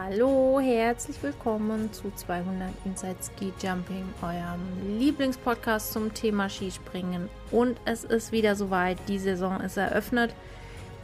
Hallo, 0.00 0.60
herzlich 0.60 1.20
willkommen 1.24 1.92
zu 1.92 2.12
200 2.14 2.72
Inside 2.84 3.16
Ski 3.20 3.52
Jumping, 3.60 4.04
eurem 4.22 4.96
Lieblingspodcast 4.96 5.92
zum 5.92 6.14
Thema 6.14 6.48
Skispringen. 6.48 7.28
Und 7.50 7.80
es 7.84 8.04
ist 8.04 8.30
wieder 8.30 8.54
soweit, 8.54 8.96
die 9.08 9.18
Saison 9.18 9.60
ist 9.60 9.76
eröffnet. 9.76 10.32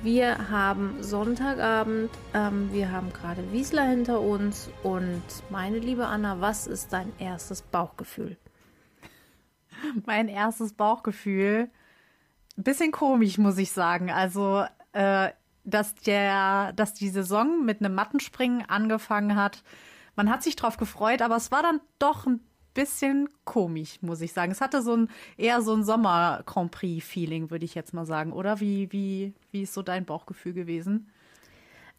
Wir 0.00 0.48
haben 0.48 1.02
Sonntagabend, 1.02 2.10
ähm, 2.34 2.72
wir 2.72 2.92
haben 2.92 3.12
gerade 3.12 3.42
Wiesler 3.52 3.82
hinter 3.82 4.20
uns 4.20 4.70
und 4.84 5.22
meine 5.50 5.80
liebe 5.80 6.06
Anna, 6.06 6.40
was 6.40 6.68
ist 6.68 6.92
dein 6.92 7.12
erstes 7.18 7.62
Bauchgefühl? 7.62 8.36
Mein 10.06 10.28
erstes 10.28 10.72
Bauchgefühl, 10.72 11.68
bisschen 12.56 12.92
komisch, 12.92 13.38
muss 13.38 13.58
ich 13.58 13.72
sagen. 13.72 14.12
Also 14.12 14.64
äh, 14.92 15.30
dass 15.64 15.94
der, 15.94 16.72
dass 16.74 16.94
die 16.94 17.08
Saison 17.08 17.64
mit 17.64 17.80
einem 17.80 17.94
Mattenspringen 17.94 18.68
angefangen 18.68 19.36
hat. 19.36 19.62
Man 20.16 20.30
hat 20.30 20.42
sich 20.42 20.56
drauf 20.56 20.76
gefreut, 20.76 21.22
aber 21.22 21.36
es 21.36 21.50
war 21.50 21.62
dann 21.62 21.80
doch 21.98 22.26
ein 22.26 22.40
bisschen 22.74 23.28
komisch, 23.44 23.98
muss 24.02 24.20
ich 24.20 24.32
sagen. 24.32 24.52
Es 24.52 24.60
hatte 24.60 24.82
so 24.82 24.96
ein 24.96 25.08
eher 25.36 25.62
so 25.62 25.74
ein 25.74 25.84
Sommer 25.84 26.42
Grand 26.44 26.72
Prix 26.72 27.04
Feeling, 27.04 27.50
würde 27.50 27.64
ich 27.64 27.74
jetzt 27.74 27.94
mal 27.94 28.04
sagen, 28.04 28.32
oder? 28.32 28.60
Wie 28.60 28.90
wie 28.92 29.32
wie 29.52 29.62
ist 29.62 29.74
so 29.74 29.82
dein 29.82 30.04
Bauchgefühl 30.04 30.52
gewesen? 30.52 31.10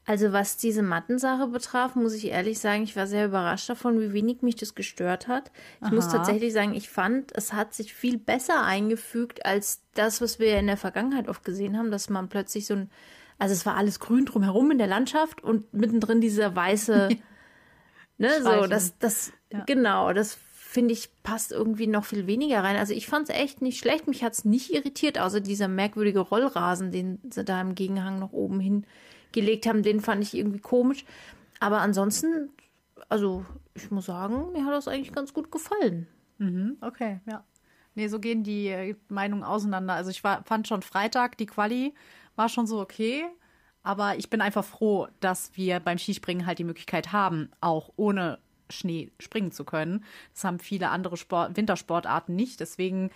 Also 0.07 0.31
was 0.33 0.57
diese 0.57 0.83
Mattensache 0.83 1.47
betraf, 1.47 1.95
muss 1.95 2.13
ich 2.13 2.27
ehrlich 2.27 2.59
sagen, 2.59 2.83
ich 2.83 2.95
war 2.95 3.07
sehr 3.07 3.25
überrascht 3.25 3.67
davon, 3.69 3.99
wie 3.99 4.13
wenig 4.13 4.43
mich 4.43 4.55
das 4.55 4.75
gestört 4.75 5.27
hat. 5.27 5.51
Ich 5.79 5.87
Aha. 5.87 5.95
muss 5.95 6.09
tatsächlich 6.09 6.53
sagen, 6.53 6.75
ich 6.75 6.89
fand, 6.89 7.35
es 7.35 7.53
hat 7.53 7.73
sich 7.73 7.95
viel 7.95 8.19
besser 8.19 8.63
eingefügt 8.63 9.43
als 9.47 9.81
das, 9.95 10.21
was 10.21 10.37
wir 10.37 10.59
in 10.59 10.67
der 10.67 10.77
Vergangenheit 10.77 11.27
oft 11.27 11.43
gesehen 11.43 11.75
haben, 11.75 11.89
dass 11.89 12.09
man 12.09 12.29
plötzlich 12.29 12.67
so 12.67 12.75
ein 12.75 12.91
also 13.37 13.53
es 13.53 13.65
war 13.65 13.75
alles 13.75 13.99
grün 13.99 14.25
drumherum 14.25 14.71
in 14.71 14.77
der 14.77 14.87
Landschaft 14.87 15.43
und 15.43 15.73
mittendrin 15.73 16.21
dieser 16.21 16.55
weiße, 16.55 17.09
ne, 18.17 18.29
so, 18.41 18.67
das, 18.67 18.97
das, 18.99 19.33
ja. 19.51 19.63
genau, 19.65 20.13
das 20.13 20.37
finde 20.75 20.93
ich 20.93 21.09
passt 21.23 21.53
irgendwie 21.53 21.87
noch 21.87 22.03
viel 22.03 22.27
weniger 22.27 22.63
rein. 22.63 22.75
Also 22.75 22.93
ich 22.93 23.07
fand 23.07 23.29
es 23.29 23.35
echt 23.35 23.61
nicht 23.61 23.79
schlecht, 23.79 24.07
mich 24.07 24.23
hat 24.23 24.33
es 24.33 24.43
nicht 24.43 24.73
irritiert, 24.73 25.17
außer 25.17 25.39
dieser 25.39 25.69
merkwürdige 25.69 26.19
Rollrasen, 26.19 26.91
den 26.91 27.19
sie 27.29 27.45
da 27.45 27.61
im 27.61 27.75
Gegenhang 27.75 28.19
noch 28.19 28.33
oben 28.33 28.59
hingelegt 28.59 29.67
haben, 29.67 29.83
den 29.83 30.01
fand 30.01 30.21
ich 30.21 30.35
irgendwie 30.35 30.59
komisch. 30.59 31.05
Aber 31.61 31.79
ansonsten, 31.79 32.49
also 33.07 33.45
ich 33.73 33.89
muss 33.89 34.05
sagen, 34.05 34.51
mir 34.51 34.65
hat 34.65 34.73
das 34.73 34.89
eigentlich 34.89 35.13
ganz 35.13 35.33
gut 35.33 35.49
gefallen. 35.51 36.07
Mhm, 36.39 36.77
okay, 36.81 37.21
ja. 37.25 37.45
Nee, 37.95 38.09
so 38.09 38.19
gehen 38.19 38.43
die 38.43 38.67
äh, 38.67 38.95
Meinungen 39.07 39.43
auseinander. 39.43 39.93
Also 39.93 40.11
ich 40.11 40.23
war, 40.25 40.43
fand 40.43 40.67
schon 40.67 40.81
Freitag 40.81 41.37
die 41.37 41.45
Quali 41.45 41.93
war 42.35 42.49
schon 42.49 42.67
so 42.67 42.79
okay. 42.79 43.25
Aber 43.83 44.17
ich 44.17 44.29
bin 44.29 44.41
einfach 44.41 44.65
froh, 44.65 45.07
dass 45.19 45.55
wir 45.55 45.79
beim 45.79 45.99
Skispringen 45.99 46.47
halt 46.47 46.57
die 46.57 46.63
Möglichkeit 46.63 47.11
haben, 47.11 47.51
auch 47.61 47.91
ohne 47.97 48.39
Schnee 48.69 49.11
springen 49.19 49.51
zu 49.51 49.63
können. 49.63 50.03
Das 50.33 50.43
haben 50.43 50.57
viele 50.57 50.89
andere 50.89 51.17
Sport 51.17 51.55
Wintersportarten 51.55 52.35
nicht. 52.35 52.59
Deswegen 52.59 53.11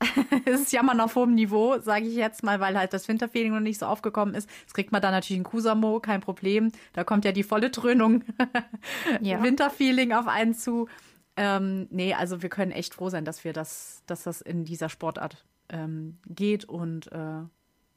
ist 0.44 0.62
es 0.62 0.72
jammern 0.72 1.00
auf 1.00 1.14
hohem 1.14 1.34
Niveau, 1.34 1.78
sage 1.78 2.06
ich 2.06 2.16
jetzt 2.16 2.42
mal, 2.42 2.60
weil 2.60 2.76
halt 2.76 2.92
das 2.92 3.06
Winterfeeling 3.08 3.52
noch 3.52 3.60
nicht 3.60 3.78
so 3.78 3.86
aufgekommen 3.86 4.34
ist. 4.34 4.48
Das 4.64 4.74
kriegt 4.74 4.92
man 4.92 5.00
dann 5.00 5.12
natürlich 5.12 5.38
in 5.38 5.44
Kusamo, 5.44 6.00
kein 6.00 6.20
Problem. 6.20 6.72
Da 6.92 7.04
kommt 7.04 7.24
ja 7.24 7.32
die 7.32 7.44
volle 7.44 7.70
Dröhnung 7.70 8.24
ja. 9.20 9.42
Winterfeeling 9.42 10.12
auf 10.12 10.26
einen 10.26 10.54
zu. 10.54 10.88
Ähm, 11.36 11.88
nee, 11.90 12.14
also 12.14 12.42
wir 12.42 12.48
können 12.48 12.70
echt 12.70 12.94
froh 12.94 13.10
sein, 13.10 13.24
dass 13.24 13.44
wir 13.44 13.52
das, 13.52 14.02
dass 14.06 14.24
das 14.24 14.40
in 14.40 14.64
dieser 14.64 14.88
Sportart 14.88 15.44
ähm, 15.68 16.18
geht 16.26 16.64
und 16.64 17.10
äh, 17.12 17.42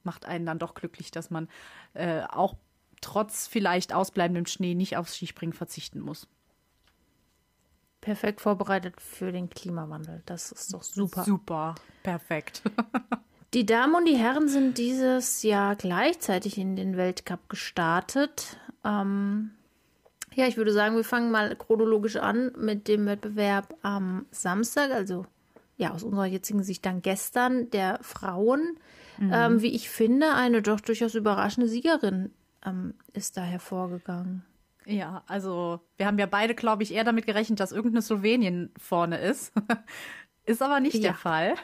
macht 0.07 0.25
einen 0.25 0.45
dann 0.45 0.57
doch 0.57 0.73
glücklich, 0.73 1.11
dass 1.11 1.29
man 1.29 1.47
äh, 1.93 2.21
auch 2.23 2.55
trotz 3.01 3.45
vielleicht 3.45 3.93
ausbleibendem 3.93 4.47
Schnee 4.47 4.73
nicht 4.73 4.97
aufs 4.97 5.15
Skispringen 5.15 5.53
verzichten 5.53 5.99
muss. 5.99 6.27
Perfekt 8.01 8.41
vorbereitet 8.41 9.01
für 9.01 9.31
den 9.31 9.49
Klimawandel. 9.49 10.23
Das 10.25 10.51
ist 10.51 10.73
doch 10.73 10.81
super. 10.81 11.23
Super, 11.23 11.75
perfekt. 12.03 12.63
Die 13.53 13.65
Damen 13.65 13.95
und 13.95 14.05
die 14.05 14.17
Herren 14.17 14.49
sind 14.49 14.77
dieses 14.77 15.41
Jahr 15.41 15.77
gleichzeitig 15.77 16.57
in 16.57 16.75
den 16.75 16.97
Weltcup 16.97 17.47
gestartet. 17.47 18.57
Ähm, 18.83 19.51
ja, 20.35 20.47
ich 20.47 20.57
würde 20.57 20.73
sagen, 20.73 20.97
wir 20.97 21.05
fangen 21.05 21.31
mal 21.31 21.55
chronologisch 21.55 22.17
an 22.17 22.51
mit 22.57 22.89
dem 22.89 23.05
Wettbewerb 23.05 23.73
am 23.83 24.25
Samstag, 24.31 24.91
also 24.91 25.25
ja, 25.77 25.91
aus 25.91 26.03
unserer 26.03 26.25
jetzigen 26.25 26.61
Sicht 26.61 26.85
dann 26.85 27.01
gestern 27.01 27.69
der 27.69 27.99
Frauen. 28.01 28.77
Mhm. 29.19 29.31
Ähm, 29.33 29.61
wie 29.61 29.75
ich 29.75 29.89
finde, 29.89 30.33
eine 30.33 30.61
doch 30.61 30.79
durchaus 30.79 31.15
überraschende 31.15 31.67
Siegerin 31.67 32.31
ähm, 32.65 32.93
ist 33.13 33.37
da 33.37 33.41
hervorgegangen. 33.41 34.43
Ja, 34.85 35.23
also 35.27 35.81
wir 35.97 36.05
haben 36.05 36.17
ja 36.17 36.27
beide, 36.27 36.55
glaube 36.55 36.83
ich, 36.83 36.93
eher 36.93 37.03
damit 37.03 37.25
gerechnet, 37.25 37.59
dass 37.59 37.71
irgendeine 37.71 38.01
Slowenien 38.01 38.71
vorne 38.77 39.17
ist. 39.17 39.51
ist 40.45 40.61
aber 40.61 40.79
nicht 40.79 40.95
ja. 40.95 41.01
der 41.01 41.13
Fall. 41.13 41.55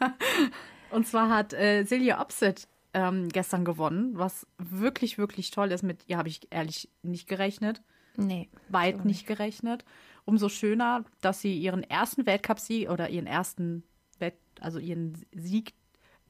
Und 0.90 1.06
zwar 1.06 1.28
hat 1.28 1.52
äh, 1.52 1.84
Silja 1.84 2.20
Opsit 2.20 2.66
ähm, 2.94 3.28
gestern 3.28 3.64
gewonnen, 3.64 4.12
was 4.16 4.46
wirklich, 4.56 5.18
wirklich 5.18 5.50
toll 5.50 5.70
ist. 5.70 5.82
Mit 5.82 6.08
ihr 6.08 6.16
habe 6.16 6.28
ich 6.28 6.48
ehrlich 6.50 6.88
nicht 7.02 7.28
gerechnet. 7.28 7.82
Nee. 8.16 8.48
Weit 8.70 8.96
nicht. 8.96 9.04
nicht 9.04 9.26
gerechnet. 9.26 9.84
Umso 10.24 10.48
schöner, 10.48 11.04
dass 11.20 11.42
sie 11.42 11.58
ihren 11.58 11.82
ersten 11.82 12.24
Weltcup-Sieg 12.24 12.88
oder 12.88 13.10
ihren 13.10 13.26
ersten 13.26 13.84
Welt, 14.18 14.34
also 14.60 14.78
ihren 14.78 15.26
Sieg 15.34 15.74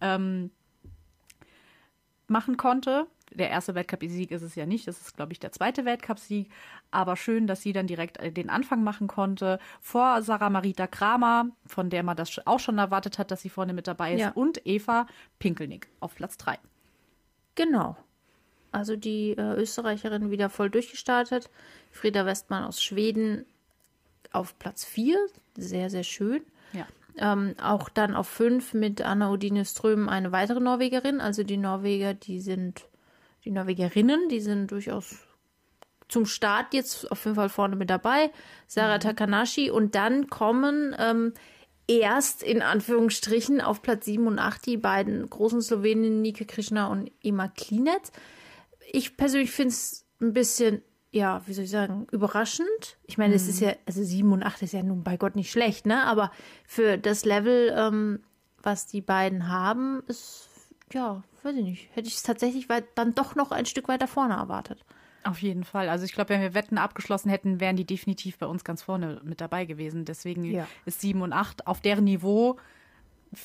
ähm, 0.01 0.51
machen 2.29 2.57
konnte. 2.57 3.07
Der 3.33 3.51
erste 3.51 3.75
Weltcup-Sieg 3.75 4.31
ist 4.31 4.43
es 4.43 4.55
ja 4.55 4.67
nicht, 4.67 4.87
das 4.87 5.01
ist, 5.01 5.17
glaube 5.17 5.33
ich, 5.33 5.41
der 5.41 5.53
zweite 5.53 5.85
Weltcup-Sieg. 5.85 6.49
Aber 6.91 7.17
schön, 7.17 7.47
dass 7.47 7.61
sie 7.61 7.73
dann 7.73 7.87
direkt 7.87 8.19
äh, 8.19 8.31
den 8.31 8.49
Anfang 8.49 8.83
machen 8.85 9.09
konnte. 9.09 9.59
Vor 9.81 10.23
Sarah 10.23 10.51
Marita 10.51 10.87
Kramer, 10.87 11.49
von 11.67 11.91
der 11.91 12.03
man 12.03 12.17
das 12.17 12.41
auch 12.47 12.61
schon 12.61 12.79
erwartet 12.79 13.19
hat, 13.19 13.31
dass 13.31 13.43
sie 13.43 13.49
vorne 13.49 13.73
mit 13.73 13.89
dabei 13.89 14.15
ist. 14.15 14.21
Ja. 14.21 14.31
Und 14.31 14.65
Eva 14.65 15.07
Pinkelnick 15.39 15.89
auf 16.01 16.15
Platz 16.15 16.37
3. 16.39 16.59
Genau. 17.57 17.97
Also 18.73 18.97
die 18.97 19.31
äh, 19.33 19.55
Österreicherin 19.55 20.31
wieder 20.31 20.49
voll 20.51 20.71
durchgestartet. 20.71 21.51
Frieda 21.91 22.27
Westmann 22.27 22.65
aus 22.65 22.83
Schweden 22.83 23.45
auf 24.33 24.59
Platz 24.59 24.85
4. 24.85 25.17
Sehr, 25.57 25.91
sehr 25.91 26.05
schön. 26.05 26.43
Ja. 26.73 26.87
Ähm, 27.19 27.55
auch 27.63 27.89
dann 27.89 28.15
auf 28.15 28.29
fünf 28.29 28.75
mit 28.75 29.01
Anna 29.01 29.31
Odine 29.31 29.65
Ström 29.65 30.09
eine 30.09 30.33
weitere 30.33 30.61
Norwegerin. 30.61 31.21
Also 31.21 31.43
die 31.45 31.57
Norweger, 31.57 32.15
die 32.15 32.41
sind, 32.41 32.87
die 33.45 33.51
Norwegerinnen, 33.51 34.29
die 34.29 34.41
sind 34.41 34.71
durchaus 34.71 35.27
zum 36.09 36.27
Start 36.27 36.73
jetzt 36.73 37.11
auf 37.11 37.25
jeden 37.25 37.37
Fall 37.37 37.49
vorne 37.49 37.77
mit 37.77 37.91
dabei. 37.91 38.31
Sarah 38.67 38.97
mhm. 38.97 39.01
Takanashi 39.01 39.71
und 39.71 39.95
dann 39.95 40.29
kommen 40.29 40.95
ähm, 40.99 41.33
erst 41.89 42.43
in 42.43 42.63
Anführungsstrichen 42.63 43.61
auf 43.61 43.83
Platz 43.83 44.05
7 44.07 44.27
und 44.27 44.39
8 44.39 44.67
die 44.67 44.77
beiden 44.77 45.29
großen 45.29 45.63
Sloweninnen 45.63 46.23
Nike 46.23 46.47
Krishna 46.47 46.87
und 46.87 47.11
Emma 47.23 47.49
Klinetz. 47.49 48.13
Ich 48.93 49.17
persönlich 49.17 49.51
finde 49.51 49.71
es 49.71 50.07
ein 50.21 50.33
bisschen 50.33 50.83
ja, 51.17 51.41
wie 51.47 51.55
soll 51.55 51.65
ich 51.65 51.71
sagen, 51.71 52.07
überraschend. 52.13 52.99
Ich 53.07 53.17
meine, 53.17 53.31
mhm. 53.31 53.37
es 53.37 53.49
ist 53.49 53.61
ja, 53.61 53.73
also 53.87 54.05
sieben 54.05 54.33
und 54.33 54.43
acht 54.43 54.61
ist 54.61 54.75
ja 54.75 54.83
nun 54.83 55.03
bei 55.03 55.17
Gott 55.17 55.35
nicht 55.35 55.51
schlecht, 55.51 55.87
ne? 55.87 56.05
Aber 56.05 56.31
für 56.67 56.99
das 56.99 57.25
Level, 57.25 57.75
ähm, 57.75 58.21
was 58.63 58.87
die 58.87 59.01
beiden 59.01 59.49
haben, 59.49 60.03
ist, 60.09 60.49
ja, 60.93 61.23
weiß 61.43 61.57
ich 61.57 61.65
nicht, 61.65 61.89
hätte 61.95 62.09
ich 62.09 62.17
es 62.17 62.23
tatsächlich 62.23 62.69
weit, 62.69 62.85
dann 62.97 63.15
doch 63.15 63.35
noch 63.35 63.51
ein 63.51 63.65
Stück 63.65 63.89
weiter 63.89 64.07
vorne 64.07 64.35
erwartet. 64.35 64.85
Auf 65.25 65.41
jeden 65.41 65.65
Fall. 65.65 65.89
Also 65.89 66.05
ich 66.05 66.13
glaube, 66.13 66.29
wenn 66.31 66.43
wir 66.43 66.53
Wetten 66.53 66.77
abgeschlossen 66.77 67.31
hätten, 67.31 67.61
wären 67.61 67.77
die 67.77 67.87
definitiv 67.87 68.37
bei 68.37 68.47
uns 68.47 68.63
ganz 68.63 68.83
vorne 68.83 69.21
mit 69.25 69.41
dabei 69.41 69.65
gewesen. 69.65 70.05
Deswegen 70.05 70.45
ja. 70.45 70.69
ist 70.85 71.01
sieben 71.01 71.23
und 71.23 71.33
acht 71.33 71.67
auf 71.67 71.81
deren 71.81 72.05
Niveau, 72.05 72.59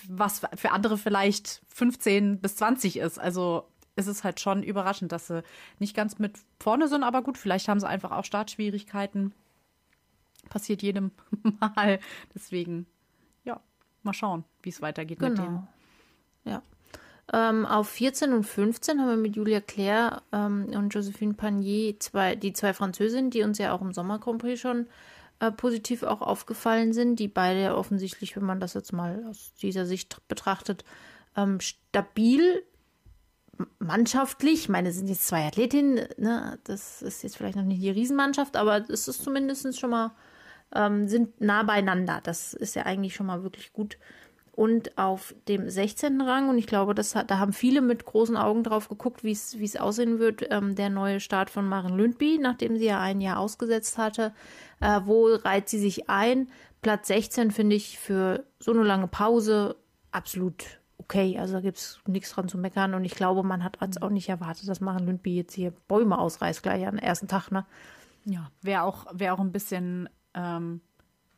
was 0.09 0.41
für 0.55 0.71
andere 0.71 0.97
vielleicht 0.97 1.61
15 1.73 2.39
bis 2.39 2.57
20 2.57 2.97
ist. 2.97 3.17
Also 3.17 3.70
ist 3.95 4.07
es 4.07 4.23
halt 4.23 4.39
schon 4.39 4.63
überraschend, 4.63 5.11
dass 5.11 5.27
sie 5.27 5.43
nicht 5.79 5.95
ganz 5.95 6.19
mit 6.19 6.39
vorne 6.59 6.87
sind, 6.87 7.03
aber 7.03 7.21
gut, 7.21 7.37
vielleicht 7.37 7.67
haben 7.67 7.79
sie 7.79 7.87
einfach 7.87 8.11
auch 8.11 8.25
Startschwierigkeiten. 8.25 9.33
Passiert 10.49 10.81
jedem 10.81 11.11
Mal. 11.59 11.99
Deswegen, 12.33 12.87
ja, 13.43 13.59
mal 14.03 14.13
schauen, 14.13 14.43
wie 14.63 14.69
es 14.69 14.81
weitergeht 14.81 15.19
genau. 15.19 15.29
mit 15.29 15.39
denen. 15.39 15.67
Ja. 16.45 16.61
Ähm, 17.33 17.65
auf 17.65 17.89
14 17.89 18.33
und 18.33 18.43
15 18.43 18.99
haben 18.99 19.09
wir 19.09 19.17
mit 19.17 19.35
Julia 19.35 19.61
Claire 19.61 20.21
ähm, 20.33 20.67
und 20.73 20.93
Josephine 20.93 21.33
Panier 21.33 21.99
zwei, 21.99 22.35
die 22.35 22.51
zwei 22.51 22.73
Französinnen, 22.73 23.31
die 23.31 23.43
uns 23.43 23.57
ja 23.57 23.73
auch 23.73 23.81
im 23.81 23.93
Sommer 23.93 24.19
Grand 24.19 24.41
Prix 24.41 24.59
schon 24.59 24.87
äh, 25.39 25.51
positiv 25.51 26.03
auch 26.03 26.21
aufgefallen 26.21 26.93
sind, 26.93 27.17
die 27.17 27.27
beide 27.27 27.75
offensichtlich, 27.75 28.35
wenn 28.35 28.43
man 28.43 28.59
das 28.59 28.73
jetzt 28.73 28.91
mal 28.91 29.23
aus 29.29 29.53
dieser 29.61 29.85
Sicht 29.85 30.21
betrachtet, 30.27 30.83
ähm, 31.37 31.59
stabil 31.61 32.63
mannschaftlich, 33.79 34.61
ich 34.61 34.69
meine, 34.69 34.91
sind 34.91 35.07
jetzt 35.07 35.27
zwei 35.27 35.45
Athletinnen, 35.45 36.07
ne, 36.17 36.59
das 36.63 37.01
ist 37.01 37.23
jetzt 37.23 37.37
vielleicht 37.37 37.55
noch 37.55 37.63
nicht 37.63 37.81
die 37.81 37.89
Riesenmannschaft, 37.89 38.55
aber 38.57 38.89
es 38.89 39.07
ist 39.07 39.23
zumindest 39.23 39.79
schon 39.79 39.89
mal, 39.89 40.11
ähm, 40.73 41.07
sind 41.07 41.41
nah 41.41 41.63
beieinander. 41.63 42.21
Das 42.23 42.53
ist 42.53 42.75
ja 42.75 42.83
eigentlich 42.83 43.15
schon 43.15 43.25
mal 43.27 43.43
wirklich 43.43 43.73
gut. 43.73 43.97
und 44.53 44.97
auf 44.97 45.33
dem 45.47 45.69
16. 45.69 46.21
Rang, 46.21 46.49
und 46.49 46.57
ich 46.57 46.67
glaube, 46.67 46.93
das 46.93 47.15
hat, 47.15 47.31
da 47.31 47.39
haben 47.39 47.53
viele 47.53 47.81
mit 47.81 48.05
großen 48.05 48.35
Augen 48.35 48.63
drauf 48.63 48.89
geguckt, 48.89 49.23
wie 49.23 49.31
es 49.31 49.77
aussehen 49.77 50.19
wird, 50.19 50.45
ähm, 50.51 50.75
der 50.75 50.89
neue 50.89 51.19
Start 51.21 51.49
von 51.49 51.67
Maren 51.67 51.95
Lündby, 51.97 52.37
nachdem 52.37 52.77
sie 52.77 52.85
ja 52.85 52.99
ein 52.99 53.21
Jahr 53.21 53.39
ausgesetzt 53.39 53.97
hatte. 53.97 54.33
Äh, 54.81 55.01
wo 55.05 55.27
reiht 55.33 55.69
sie 55.69 55.79
sich 55.79 56.09
ein? 56.09 56.49
Platz 56.81 57.07
16 57.07 57.51
finde 57.51 57.75
ich 57.77 57.97
für 57.97 58.45
so 58.59 58.71
eine 58.71 58.83
lange 58.83 59.07
Pause 59.07 59.77
absolut 60.11 60.80
okay. 61.11 61.37
Also 61.37 61.55
da 61.55 61.61
gibt 61.61 61.77
es 61.77 61.99
nichts 62.07 62.31
dran 62.31 62.47
zu 62.47 62.57
meckern. 62.57 62.93
Und 62.93 63.03
ich 63.03 63.15
glaube, 63.15 63.43
man 63.43 63.63
hat 63.63 63.77
jetzt 63.81 64.01
auch 64.01 64.09
nicht 64.09 64.29
erwartet, 64.29 64.67
dass 64.67 64.81
Maren 64.81 65.05
Lündby 65.05 65.35
jetzt 65.35 65.53
hier 65.53 65.71
Bäume 65.87 66.17
ausreißt, 66.17 66.63
gleich 66.63 66.87
am 66.87 66.97
ersten 66.97 67.27
Tag. 67.27 67.51
Ne? 67.51 67.65
Ja, 68.25 68.49
wäre 68.61 68.83
auch, 68.83 69.05
wär 69.11 69.33
auch 69.33 69.39
ein 69.39 69.51
bisschen 69.51 70.09
ähm, 70.33 70.81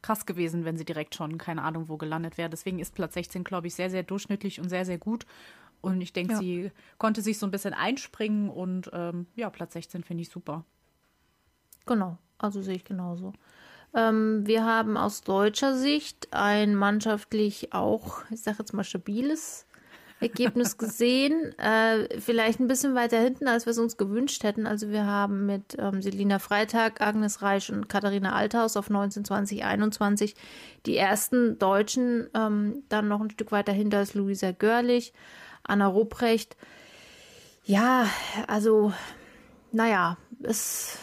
krass 0.01 0.25
gewesen, 0.25 0.65
wenn 0.65 0.77
sie 0.77 0.85
direkt 0.85 1.15
schon 1.15 1.37
keine 1.37 1.63
Ahnung 1.63 1.89
wo 1.89 1.97
gelandet 1.97 2.37
wäre. 2.37 2.49
Deswegen 2.49 2.79
ist 2.79 2.93
Platz 2.93 3.15
16, 3.15 3.43
glaube 3.43 3.67
ich, 3.67 3.75
sehr, 3.75 3.89
sehr 3.89 4.03
durchschnittlich 4.03 4.59
und 4.59 4.69
sehr, 4.69 4.85
sehr 4.85 4.99
gut. 4.99 5.25
Und 5.81 5.99
ich 6.01 6.13
denke, 6.13 6.33
ja. 6.33 6.39
sie 6.39 6.71
konnte 6.97 7.21
sich 7.21 7.39
so 7.39 7.45
ein 7.45 7.51
bisschen 7.51 7.73
einspringen 7.73 8.49
und 8.49 8.89
ähm, 8.93 9.27
ja, 9.35 9.49
Platz 9.49 9.73
16 9.73 10.03
finde 10.03 10.21
ich 10.21 10.29
super. 10.29 10.63
Genau, 11.85 12.17
also 12.37 12.61
sehe 12.61 12.75
ich 12.75 12.85
genauso. 12.85 13.33
Ähm, 13.95 14.45
wir 14.45 14.65
haben 14.65 14.97
aus 14.97 15.21
deutscher 15.21 15.75
Sicht 15.75 16.29
ein 16.31 16.75
mannschaftlich 16.75 17.73
auch, 17.73 18.23
ich 18.31 18.41
sage 18.41 18.57
jetzt 18.59 18.73
mal, 18.73 18.83
stabiles 18.83 19.65
Ergebnis 20.19 20.77
gesehen. 20.79 21.57
Äh, 21.59 22.19
vielleicht 22.19 22.59
ein 22.59 22.67
bisschen 22.67 22.95
weiter 22.95 23.19
hinten, 23.19 23.47
als 23.47 23.65
wir 23.65 23.71
es 23.71 23.77
uns 23.77 23.97
gewünscht 23.97 24.43
hätten. 24.43 24.65
Also 24.65 24.89
wir 24.89 25.05
haben 25.05 25.45
mit 25.45 25.77
ähm, 25.77 26.01
Selina 26.01 26.39
Freitag, 26.39 27.01
Agnes 27.01 27.41
Reich 27.41 27.71
und 27.71 27.87
Katharina 27.87 28.33
Althaus 28.33 28.77
auf 28.77 28.89
19, 28.89 29.25
20, 29.25 29.63
21 29.63 30.35
die 30.85 30.97
ersten 30.97 31.59
Deutschen. 31.59 32.29
Ähm, 32.33 32.83
dann 32.89 33.07
noch 33.07 33.21
ein 33.21 33.29
Stück 33.29 33.51
weiter 33.51 33.73
hinter 33.73 34.01
ist 34.01 34.15
Luisa 34.15 34.51
Görlich, 34.51 35.13
Anna 35.63 35.85
Ruprecht. 35.85 36.57
Ja, 37.65 38.07
also, 38.47 38.91
naja, 39.71 40.17
es 40.41 40.97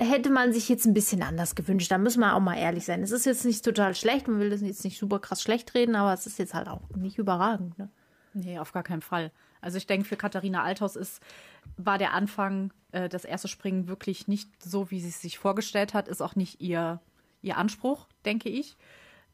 hätte 0.00 0.30
man 0.30 0.52
sich 0.52 0.68
jetzt 0.68 0.86
ein 0.86 0.94
bisschen 0.94 1.22
anders 1.22 1.54
gewünscht. 1.54 1.90
Da 1.90 1.98
müssen 1.98 2.20
wir 2.20 2.34
auch 2.34 2.40
mal 2.40 2.56
ehrlich 2.56 2.86
sein. 2.86 3.02
Es 3.02 3.10
ist 3.10 3.26
jetzt 3.26 3.44
nicht 3.44 3.62
total 3.62 3.94
schlecht, 3.94 4.28
man 4.28 4.40
will 4.40 4.50
das 4.50 4.62
jetzt 4.62 4.82
nicht 4.82 4.98
super 4.98 5.18
krass 5.18 5.42
schlecht 5.42 5.74
reden, 5.74 5.94
aber 5.94 6.14
es 6.14 6.26
ist 6.26 6.38
jetzt 6.38 6.54
halt 6.54 6.68
auch 6.68 6.88
nicht 6.96 7.18
überragend. 7.18 7.78
Ne? 7.78 7.90
Nee, 8.32 8.58
auf 8.58 8.72
gar 8.72 8.82
keinen 8.82 9.02
Fall. 9.02 9.30
Also 9.60 9.76
ich 9.76 9.86
denke, 9.86 10.08
für 10.08 10.16
Katharina 10.16 10.62
Althaus 10.62 10.96
ist, 10.96 11.22
war 11.76 11.98
der 11.98 12.14
Anfang, 12.14 12.72
äh, 12.92 13.10
das 13.10 13.26
erste 13.26 13.48
Springen 13.48 13.88
wirklich 13.88 14.26
nicht 14.26 14.50
so, 14.62 14.90
wie 14.90 15.00
sie 15.00 15.10
es 15.10 15.20
sich 15.20 15.38
vorgestellt 15.38 15.92
hat, 15.92 16.08
ist 16.08 16.22
auch 16.22 16.34
nicht 16.34 16.62
ihr, 16.62 17.00
ihr 17.42 17.58
Anspruch, 17.58 18.06
denke 18.24 18.48
ich. 18.48 18.78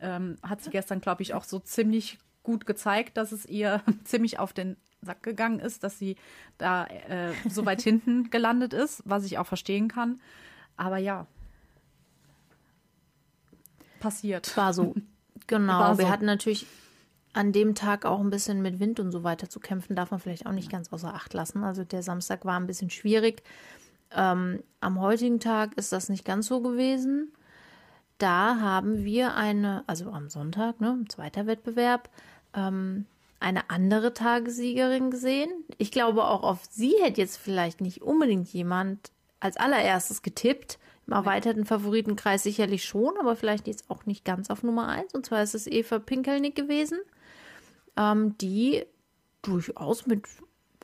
Ähm, 0.00 0.36
hat 0.42 0.62
sie 0.62 0.70
gestern, 0.70 1.00
glaube 1.00 1.22
ich, 1.22 1.32
auch 1.32 1.44
so 1.44 1.60
ziemlich 1.60 2.18
gut 2.42 2.66
gezeigt, 2.66 3.16
dass 3.16 3.30
es 3.30 3.46
ihr 3.46 3.82
ziemlich 4.04 4.40
auf 4.40 4.52
den 4.52 4.76
Sack 5.00 5.22
gegangen 5.22 5.60
ist, 5.60 5.84
dass 5.84 5.98
sie 5.98 6.16
da 6.58 6.86
äh, 6.86 7.32
so 7.48 7.64
weit 7.64 7.82
hinten 7.82 8.30
gelandet 8.30 8.72
ist, 8.72 9.02
was 9.04 9.24
ich 9.24 9.38
auch 9.38 9.46
verstehen 9.46 9.86
kann. 9.86 10.20
Aber 10.76 10.98
ja. 10.98 11.26
Passiert. 14.00 14.56
War 14.56 14.72
so. 14.72 14.94
Genau. 15.48 15.78
War 15.78 15.94
so. 15.94 16.00
Wir 16.00 16.10
hatten 16.10 16.24
natürlich 16.24 16.66
an 17.32 17.52
dem 17.52 17.74
Tag 17.74 18.04
auch 18.04 18.18
ein 18.18 18.30
bisschen 18.30 18.62
mit 18.62 18.80
Wind 18.80 18.98
und 18.98 19.12
so 19.12 19.22
weiter 19.22 19.48
zu 19.48 19.60
kämpfen, 19.60 19.94
darf 19.94 20.10
man 20.10 20.18
vielleicht 20.18 20.46
auch 20.46 20.52
nicht 20.52 20.70
ganz 20.70 20.92
außer 20.92 21.14
Acht 21.14 21.34
lassen. 21.34 21.62
Also 21.62 21.84
der 21.84 22.02
Samstag 22.02 22.44
war 22.44 22.58
ein 22.58 22.66
bisschen 22.66 22.90
schwierig. 22.90 23.42
Ähm, 24.10 24.62
am 24.80 25.00
heutigen 25.00 25.38
Tag 25.38 25.76
ist 25.76 25.92
das 25.92 26.08
nicht 26.08 26.24
ganz 26.24 26.46
so 26.46 26.60
gewesen. 26.62 27.32
Da 28.18 28.58
haben 28.58 29.04
wir 29.04 29.34
eine, 29.34 29.84
also 29.86 30.10
am 30.10 30.30
Sonntag, 30.30 30.80
ne, 30.80 31.04
zweiter 31.08 31.46
Wettbewerb, 31.46 32.08
ähm, 32.54 33.04
eine 33.38 33.68
andere 33.68 34.14
Tagessiegerin 34.14 35.10
gesehen. 35.10 35.50
Ich 35.76 35.90
glaube, 35.90 36.24
auch 36.24 36.42
auf 36.42 36.62
sie 36.70 36.94
hätte 37.02 37.20
jetzt 37.20 37.36
vielleicht 37.36 37.82
nicht 37.82 38.00
unbedingt 38.00 38.48
jemand 38.48 39.12
als 39.46 39.56
allererstes 39.56 40.22
getippt. 40.22 40.78
Im 41.06 41.12
erweiterten 41.12 41.64
Favoritenkreis 41.64 42.42
sicherlich 42.42 42.84
schon, 42.84 43.16
aber 43.18 43.36
vielleicht 43.36 43.68
jetzt 43.68 43.88
auch 43.88 44.06
nicht 44.06 44.24
ganz 44.24 44.50
auf 44.50 44.64
Nummer 44.64 44.88
1. 44.88 45.14
Und 45.14 45.24
zwar 45.24 45.42
ist 45.42 45.54
es 45.54 45.68
Eva 45.68 46.00
Pinkelnick 46.00 46.56
gewesen, 46.56 46.98
ähm, 47.96 48.36
die 48.38 48.84
durchaus 49.42 50.06
mit 50.06 50.24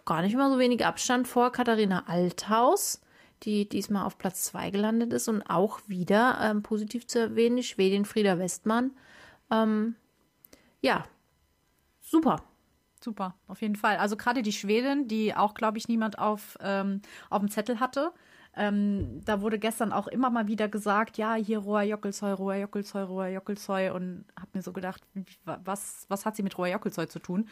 gar 0.05 0.23
nicht 0.23 0.37
mal 0.37 0.51
so 0.51 0.59
wenig 0.59 0.87
Abstand 0.87 1.27
vor 1.27 1.51
Katharina 1.51 2.05
Althaus, 2.07 3.01
die 3.43 3.69
diesmal 3.69 4.07
auf 4.07 4.17
Platz 4.17 4.45
2 4.45 4.71
gelandet 4.71 5.13
ist 5.13 5.29
und 5.29 5.43
auch 5.43 5.81
wieder 5.89 6.39
ähm, 6.41 6.63
positiv 6.63 7.09
zu 7.09 7.19
erwähnen, 7.19 7.57
die 7.57 7.65
Schwedin 7.65 8.05
Frieda 8.05 8.39
Westmann. 8.39 8.93
Ähm, 9.51 9.97
ja, 10.81 11.05
super. 12.01 12.43
Super, 13.03 13.35
auf 13.49 13.61
jeden 13.61 13.75
Fall. 13.75 13.97
Also 13.97 14.17
gerade 14.17 14.43
die 14.43 14.53
Schwedin, 14.53 15.09
die 15.09 15.35
auch, 15.35 15.55
glaube 15.55 15.77
ich, 15.77 15.89
niemand 15.89 16.21
auf, 16.21 16.57
ähm, 16.61 17.03
auf 17.31 17.41
dem 17.41 17.51
Zettel 17.51 17.81
hatte, 17.81 18.13
ähm, 18.55 19.23
da 19.25 19.41
wurde 19.41 19.59
gestern 19.59 19.93
auch 19.93 20.07
immer 20.09 20.29
mal 20.29 20.47
wieder 20.47 20.69
gesagt, 20.69 21.17
ja, 21.17 21.35
hier 21.35 21.61
Roa 21.61 21.83
Jockelzeu, 21.83 22.35
Roa 22.35 22.57
Jockelzeu, 22.57 23.05
Roa 23.05 23.29
Jockelzeu 23.29 23.95
und 23.95 24.27
habe 24.39 24.51
mir 24.53 24.63
so 24.63 24.73
gedacht, 24.73 25.03
was, 25.45 26.05
was 26.09 26.27
hat 26.27 26.37
sie 26.37 26.43
mit 26.43 26.59
Roa 26.59 26.69
Jockelzeu 26.69 27.07
zu 27.07 27.19
tun? 27.19 27.49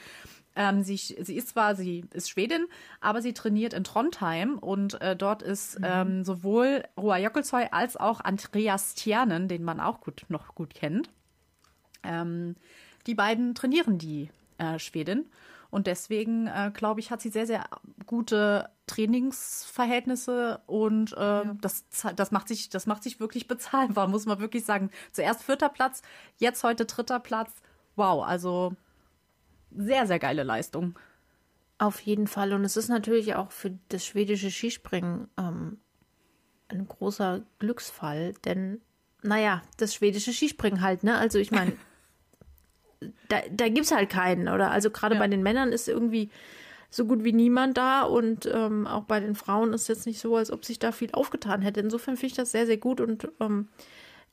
Ähm, 0.54 0.82
sie, 0.82 0.96
sie 0.96 1.36
ist 1.36 1.48
zwar, 1.48 1.74
sie 1.74 2.04
ist 2.12 2.28
Schwedin, 2.28 2.66
aber 3.00 3.22
sie 3.22 3.32
trainiert 3.32 3.72
in 3.72 3.84
Trondheim 3.84 4.58
und 4.58 5.00
äh, 5.00 5.16
dort 5.16 5.40
ist 5.42 5.78
mhm. 5.78 5.86
ähm, 5.88 6.24
sowohl 6.24 6.84
Roa 6.98 7.16
Jockelzeu 7.16 7.66
als 7.70 7.96
auch 7.96 8.20
Andreas 8.20 8.94
Tjernen, 8.94 9.48
den 9.48 9.64
man 9.64 9.80
auch 9.80 10.00
gut, 10.00 10.26
noch 10.28 10.54
gut 10.54 10.74
kennt. 10.74 11.08
Ähm, 12.02 12.56
die 13.06 13.14
beiden 13.14 13.54
trainieren 13.54 13.96
die 13.96 14.28
äh, 14.58 14.78
Schwedin. 14.78 15.24
Und 15.70 15.86
deswegen, 15.86 16.48
äh, 16.48 16.70
glaube 16.74 17.00
ich, 17.00 17.10
hat 17.10 17.20
sie 17.20 17.30
sehr, 17.30 17.46
sehr 17.46 17.64
gute 18.06 18.68
Trainingsverhältnisse 18.86 20.60
und 20.66 21.12
äh, 21.12 21.16
ja. 21.20 21.56
das, 21.60 21.84
das, 22.16 22.32
macht 22.32 22.48
sich, 22.48 22.70
das 22.70 22.86
macht 22.86 23.04
sich 23.04 23.20
wirklich 23.20 23.46
bezahlbar, 23.46 24.08
muss 24.08 24.26
man 24.26 24.40
wirklich 24.40 24.64
sagen. 24.64 24.90
Zuerst 25.12 25.44
vierter 25.44 25.68
Platz, 25.68 26.02
jetzt 26.38 26.64
heute 26.64 26.86
dritter 26.86 27.20
Platz. 27.20 27.52
Wow, 27.94 28.24
also 28.24 28.74
sehr, 29.70 30.06
sehr 30.06 30.18
geile 30.18 30.42
Leistung. 30.42 30.98
Auf 31.78 32.00
jeden 32.00 32.26
Fall. 32.26 32.52
Und 32.52 32.64
es 32.64 32.76
ist 32.76 32.88
natürlich 32.88 33.36
auch 33.36 33.52
für 33.52 33.78
das 33.88 34.04
schwedische 34.04 34.50
Skispringen 34.50 35.28
ähm, 35.38 35.78
ein 36.68 36.86
großer 36.86 37.42
Glücksfall, 37.58 38.34
denn, 38.44 38.80
naja, 39.22 39.62
das 39.76 39.94
schwedische 39.94 40.32
Skispringen 40.32 40.82
halt, 40.82 41.04
ne? 41.04 41.16
Also 41.16 41.38
ich 41.38 41.50
meine, 41.50 41.72
da, 43.28 43.40
da 43.50 43.68
gibt 43.68 43.86
es 43.86 43.92
halt 43.92 44.10
keinen, 44.10 44.48
oder? 44.48 44.70
Also 44.70 44.90
gerade 44.90 45.14
ja. 45.14 45.20
bei 45.20 45.28
den 45.28 45.42
Männern 45.42 45.72
ist 45.72 45.88
irgendwie 45.88 46.30
so 46.90 47.06
gut 47.06 47.22
wie 47.22 47.32
niemand 47.32 47.78
da 47.78 48.02
und 48.02 48.46
ähm, 48.52 48.86
auch 48.86 49.04
bei 49.04 49.20
den 49.20 49.36
Frauen 49.36 49.72
ist 49.72 49.88
jetzt 49.88 50.06
nicht 50.06 50.20
so, 50.20 50.36
als 50.36 50.50
ob 50.50 50.64
sich 50.64 50.78
da 50.78 50.90
viel 50.92 51.10
aufgetan 51.12 51.62
hätte. 51.62 51.80
Insofern 51.80 52.16
finde 52.16 52.26
ich 52.26 52.34
das 52.34 52.50
sehr, 52.50 52.66
sehr 52.66 52.78
gut 52.78 53.00
und 53.00 53.28
ähm, 53.40 53.68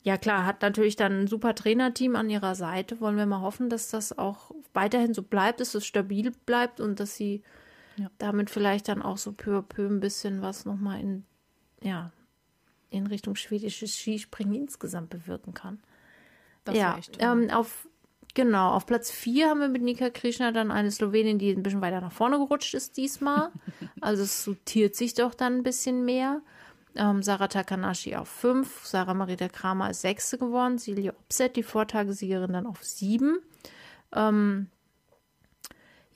ja 0.02 0.16
klar, 0.16 0.44
hat 0.44 0.62
natürlich 0.62 0.96
dann 0.96 1.20
ein 1.20 1.26
super 1.26 1.54
Trainerteam 1.54 2.16
an 2.16 2.30
ihrer 2.30 2.54
Seite. 2.54 3.00
Wollen 3.00 3.16
wir 3.16 3.26
mal 3.26 3.40
hoffen, 3.40 3.68
dass 3.68 3.90
das 3.90 4.16
auch 4.16 4.52
weiterhin 4.72 5.14
so 5.14 5.22
bleibt, 5.22 5.60
dass 5.60 5.74
es 5.74 5.86
stabil 5.86 6.32
bleibt 6.46 6.80
und 6.80 7.00
dass 7.00 7.14
sie 7.16 7.42
ja. 7.96 8.10
damit 8.18 8.50
vielleicht 8.50 8.88
dann 8.88 9.02
auch 9.02 9.18
so 9.18 9.32
peu 9.32 9.58
à 9.58 9.62
peu 9.62 9.86
ein 9.86 10.00
bisschen 10.00 10.42
was 10.42 10.64
nochmal 10.64 11.00
in, 11.00 11.24
ja, 11.82 12.12
in 12.90 13.06
Richtung 13.06 13.36
schwedisches 13.36 13.96
Skispringen 13.96 14.54
insgesamt 14.54 15.10
bewirken 15.10 15.54
kann. 15.54 15.80
Das 16.64 16.76
ja, 16.76 16.98
ähm, 17.18 17.50
auf 17.50 17.88
Genau, 18.34 18.70
auf 18.70 18.86
Platz 18.86 19.10
4 19.10 19.48
haben 19.48 19.60
wir 19.60 19.68
mit 19.68 19.82
Nika 19.82 20.10
Krishna 20.10 20.52
dann 20.52 20.70
eine 20.70 20.90
Slowenin, 20.90 21.38
die 21.38 21.50
ein 21.50 21.62
bisschen 21.62 21.80
weiter 21.80 22.00
nach 22.00 22.12
vorne 22.12 22.38
gerutscht 22.38 22.74
ist 22.74 22.96
diesmal. 22.96 23.50
also 24.00 24.22
es 24.22 24.44
sortiert 24.44 24.94
sich 24.94 25.14
doch 25.14 25.34
dann 25.34 25.56
ein 25.56 25.62
bisschen 25.62 26.04
mehr. 26.04 26.42
Ähm, 26.94 27.22
Sarah 27.22 27.48
Takanashi 27.48 28.16
auf 28.16 28.28
5, 28.28 28.84
Sarah 28.84 29.14
Marita 29.14 29.48
Kramer 29.48 29.90
ist 29.90 30.02
Sechste 30.02 30.38
geworden, 30.38 30.78
Silja 30.78 31.12
Opset, 31.12 31.56
die 31.56 31.62
Vortagesiegerin, 31.62 32.52
dann 32.52 32.66
auf 32.66 32.82
7. 32.82 33.38
Ähm, 34.12 34.68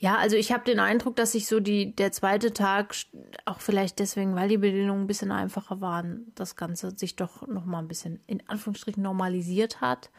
ja, 0.03 0.17
also 0.17 0.35
ich 0.35 0.51
habe 0.51 0.65
den 0.65 0.81
Eindruck, 0.81 1.15
dass 1.15 1.31
sich 1.31 1.47
so 1.47 1.61
die, 1.61 1.95
der 1.95 2.11
zweite 2.11 2.53
Tag, 2.53 2.97
auch 3.45 3.61
vielleicht 3.61 4.01
deswegen, 4.01 4.35
weil 4.35 4.49
die 4.49 4.59
Bedingungen 4.59 5.03
ein 5.03 5.07
bisschen 5.07 5.31
einfacher 5.31 5.81
waren, 5.81 6.33
das 6.35 6.57
Ganze 6.57 6.99
sich 6.99 7.15
doch 7.15 7.47
nochmal 7.47 7.83
ein 7.83 7.87
bisschen 7.87 8.19
in 8.27 8.43
Anführungsstrichen 8.49 9.03
normalisiert 9.03 9.81
hat. 9.81 10.11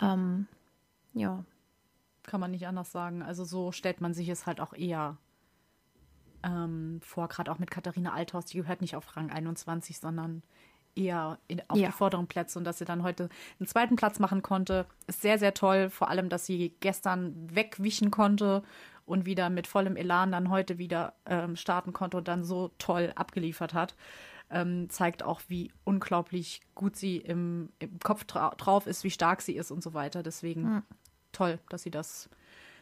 Ähm, 0.00 0.48
ja. 1.14 1.44
Kann 2.24 2.40
man 2.40 2.52
nicht 2.52 2.66
anders 2.66 2.92
sagen. 2.92 3.22
Also 3.22 3.44
so 3.44 3.72
stellt 3.72 4.00
man 4.00 4.14
sich 4.14 4.28
es 4.28 4.46
halt 4.46 4.60
auch 4.60 4.74
eher 4.74 5.16
ähm, 6.44 7.00
vor, 7.02 7.28
gerade 7.28 7.50
auch 7.50 7.58
mit 7.58 7.70
Katharina 7.70 8.12
Althaus, 8.12 8.46
die 8.46 8.58
gehört 8.58 8.80
nicht 8.80 8.96
auf 8.96 9.16
Rang 9.16 9.30
21, 9.30 9.98
sondern 9.98 10.42
eher 10.94 11.38
in, 11.48 11.62
auf 11.68 11.78
ja. 11.78 11.86
die 11.86 11.92
vorderen 11.92 12.26
Plätze 12.26 12.58
und 12.58 12.64
dass 12.64 12.78
sie 12.78 12.84
dann 12.84 13.02
heute 13.02 13.28
einen 13.58 13.66
zweiten 13.66 13.96
Platz 13.96 14.18
machen 14.18 14.42
konnte, 14.42 14.86
ist 15.06 15.22
sehr, 15.22 15.38
sehr 15.38 15.54
toll. 15.54 15.90
Vor 15.90 16.08
allem, 16.10 16.28
dass 16.28 16.46
sie 16.46 16.74
gestern 16.80 17.34
wegwischen 17.54 18.10
konnte 18.10 18.62
und 19.06 19.26
wieder 19.26 19.50
mit 19.50 19.66
vollem 19.66 19.96
Elan 19.96 20.32
dann 20.32 20.50
heute 20.50 20.78
wieder 20.78 21.14
ähm, 21.26 21.56
starten 21.56 21.92
konnte 21.92 22.18
und 22.18 22.28
dann 22.28 22.44
so 22.44 22.70
toll 22.78 23.12
abgeliefert 23.14 23.74
hat. 23.74 23.94
Ähm, 24.54 24.90
zeigt 24.90 25.22
auch, 25.22 25.40
wie 25.48 25.72
unglaublich 25.84 26.60
gut 26.74 26.94
sie 26.94 27.16
im, 27.16 27.70
im 27.78 27.98
Kopf 28.00 28.24
dra 28.24 28.50
drauf 28.50 28.86
ist, 28.86 29.02
wie 29.02 29.10
stark 29.10 29.40
sie 29.40 29.56
ist 29.56 29.70
und 29.70 29.82
so 29.82 29.94
weiter. 29.94 30.22
Deswegen 30.22 30.62
mhm. 30.62 30.82
toll, 31.32 31.58
dass 31.70 31.82
sie 31.82 31.90
das, 31.90 32.28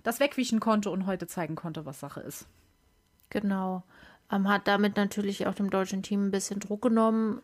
das 0.03 0.19
wegwischen 0.19 0.59
konnte 0.59 0.91
und 0.91 1.07
heute 1.07 1.29
zeigen 1.29 1.55
konnte, 1.55 1.87
was 1.87 2.01
Sache 2.01 2.21
ist. 2.21 2.49
Genau. 3.31 3.85
Ähm, 4.33 4.49
hat 4.49 4.67
damit 4.67 4.97
natürlich 4.97 5.47
auch 5.47 5.55
dem 5.55 5.71
deutschen 5.71 6.03
Team 6.03 6.27
ein 6.27 6.31
bisschen 6.31 6.61
Druck 6.61 6.83
genommen. 6.83 7.41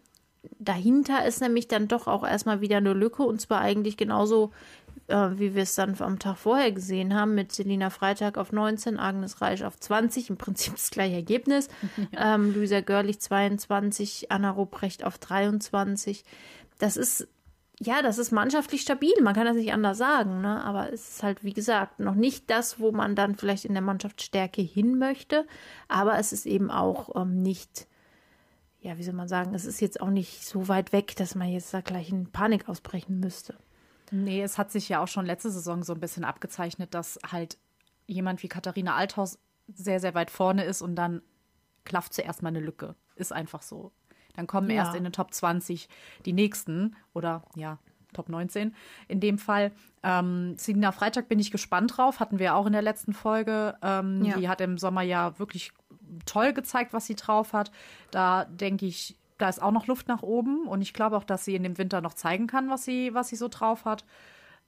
Dahinter 0.59 1.25
ist 1.25 1.41
nämlich 1.41 1.69
dann 1.69 1.89
doch 1.89 2.07
auch 2.07 2.25
erstmal 2.25 2.61
wieder 2.61 2.77
eine 2.77 2.93
Lücke 2.93 3.23
und 3.23 3.41
zwar 3.41 3.61
eigentlich 3.61 3.97
genauso, 3.97 4.53
äh, 5.09 5.31
wie 5.39 5.55
wir 5.55 5.63
es 5.63 5.75
dann 5.75 5.97
am 6.01 6.19
Tag 6.19 6.37
vorher 6.37 6.73
gesehen 6.73 7.15
haben, 7.15 7.35
mit 7.35 7.53
Selina 7.53 7.91
Freitag 7.91 8.39
auf 8.39 8.53
19, 8.53 8.99
Agnes 8.99 9.41
Reich 9.41 9.65
auf 9.65 9.79
20, 9.79 10.31
im 10.31 10.37
Prinzip 10.37 10.75
das 10.75 10.91
gleiche 10.91 11.17
Ergebnis. 11.17 11.69
Ja. 12.13 12.35
Ähm, 12.35 12.55
Luisa 12.55 12.81
Görlich 12.81 13.21
22, 13.21 14.31
Anna 14.31 14.51
Ruprecht 14.51 15.05
auf 15.05 15.19
23. 15.19 16.25
Das 16.79 16.97
ist 16.97 17.27
ja, 17.79 18.01
das 18.01 18.19
ist 18.19 18.33
mannschaftlich 18.33 18.81
stabil, 18.81 19.13
man 19.23 19.35
kann 19.35 19.45
das 19.45 19.57
nicht 19.57 19.73
anders 19.73 19.99
sagen, 19.99 20.41
ne? 20.41 20.65
aber 20.65 20.93
es 20.93 21.09
ist 21.11 21.23
halt, 21.23 21.45
wie 21.45 21.53
gesagt, 21.53 22.01
noch 22.01 22.15
nicht 22.15 22.49
das, 22.49 22.81
wo 22.81 22.91
man 22.91 23.15
dann 23.15 23.37
vielleicht 23.37 23.67
in 23.67 23.75
der 23.75 23.83
Mannschaftsstärke 23.83 24.63
hin 24.63 24.99
möchte, 24.99 25.47
aber 25.87 26.19
es 26.19 26.33
ist 26.33 26.47
eben 26.47 26.71
auch 26.71 27.15
ähm, 27.21 27.43
nicht, 27.43 27.87
ja, 28.81 28.97
wie 28.97 29.03
soll 29.03 29.15
man 29.15 29.29
sagen, 29.29 29.55
es 29.55 29.67
ist 29.67 29.81
jetzt 29.81 30.01
auch 30.01 30.09
nicht 30.09 30.47
so 30.47 30.69
weit 30.69 30.93
weg, 30.93 31.17
dass 31.17 31.35
man 31.35 31.49
jetzt 31.49 31.75
da 31.75 31.83
gleich 31.83 32.11
in 32.11 32.31
Panik 32.31 32.69
ausbrechen 32.69 33.21
müsste. 33.21 33.57
Nee, 34.25 34.43
es 34.43 34.59
hat 34.59 34.71
sich 34.71 34.89
ja 34.89 35.03
auch 35.03 35.09
schon 35.09 35.27
letzte 35.27 35.51
Saison 35.51 35.83
so 35.83 35.93
ein 35.93 36.01
bisschen 36.01 36.25
abgezeichnet, 36.25 36.95
dass 36.95 37.19
halt 37.31 37.59
jemand 38.07 38.43
wie 38.43 38.49
Katharina 38.49 38.95
Althaus 38.95 39.39
sehr, 39.73 40.01
sehr 40.01 40.15
weit 40.15 40.31
vorne 40.31 40.65
ist 40.65 40.83
und 40.83 40.95
dann 40.95 41.23
klafft 41.85 42.15
zuerst 42.15 42.43
mal 42.43 42.49
eine 42.49 42.61
Lücke. 42.61 42.95
Ist 43.17 43.33
einfach 43.33 43.63
so. 43.63 43.93
Dann 44.35 44.47
kommen 44.47 44.71
ja. 44.71 44.77
erst 44.77 44.95
in 44.95 45.05
den 45.05 45.13
Top 45.13 45.33
20 45.33 45.89
die 46.25 46.33
nächsten 46.33 46.95
oder 47.15 47.43
ja, 47.57 47.79
Top 48.13 48.29
19 48.29 48.75
in 49.09 49.21
dem 49.21 49.39
Fall. 49.39 49.73
Ähm, 50.03 50.57
Selina 50.57 50.93
Freitag 50.93 51.29
bin 51.29 51.39
ich 51.39 51.51
gespannt 51.51 51.97
drauf, 51.97 52.21
hatten 52.21 52.39
wir 52.39 52.55
auch 52.55 52.67
in 52.67 52.73
der 52.73 52.83
letzten 52.83 53.13
Folge. 53.13 53.77
Ähm, 53.83 54.25
ja. 54.25 54.37
Die 54.37 54.49
hat 54.49 54.61
im 54.61 54.79
Sommer 54.79 55.03
ja 55.03 55.39
wirklich 55.39 55.73
toll 56.25 56.53
gezeigt, 56.53 56.93
was 56.93 57.07
sie 57.07 57.17
drauf 57.17 57.53
hat. 57.53 57.71
Da 58.11 58.45
denke 58.45 58.87
ich, 58.87 59.17
da 59.39 59.49
ist 59.49 59.61
auch 59.61 59.73
noch 59.73 59.87
Luft 59.87 60.09
nach 60.09 60.23
oben 60.23 60.67
und 60.67 60.83
ich 60.83 60.95
glaube 60.95 61.17
auch, 61.17 61.25
dass 61.25 61.45
sie 61.45 61.55
in 61.55 61.63
dem 61.63 61.79
Winter 61.79 62.01
noch 62.01 62.15
zeigen 62.15 62.47
kann, 62.47 62.71
was 62.71 62.85
sie, 62.85 63.15
was 63.15 63.29
sie 63.29 63.37
so 63.37 63.49
drauf 63.49 63.85
hat. 63.85 64.05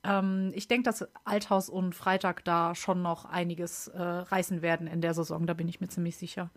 Ähm, 0.05 0.53
ich 0.55 0.69
denke, 0.69 0.85
dass 0.85 1.09
Althaus 1.25 1.69
und 1.69 1.95
Freitag 1.95 2.45
da 2.45 2.75
schon 2.75 3.03
noch 3.03 3.25
einiges 3.25 3.89
äh, 3.89 4.01
reißen 4.01 4.63
werden 4.63 4.87
in 4.87 5.01
der 5.01 5.15
Saison, 5.15 5.47
da 5.47 5.55
bin 5.55 5.69
ich 5.69 5.81
mir 5.81 5.89
ziemlich 5.89 6.17
sicher. 6.17 6.51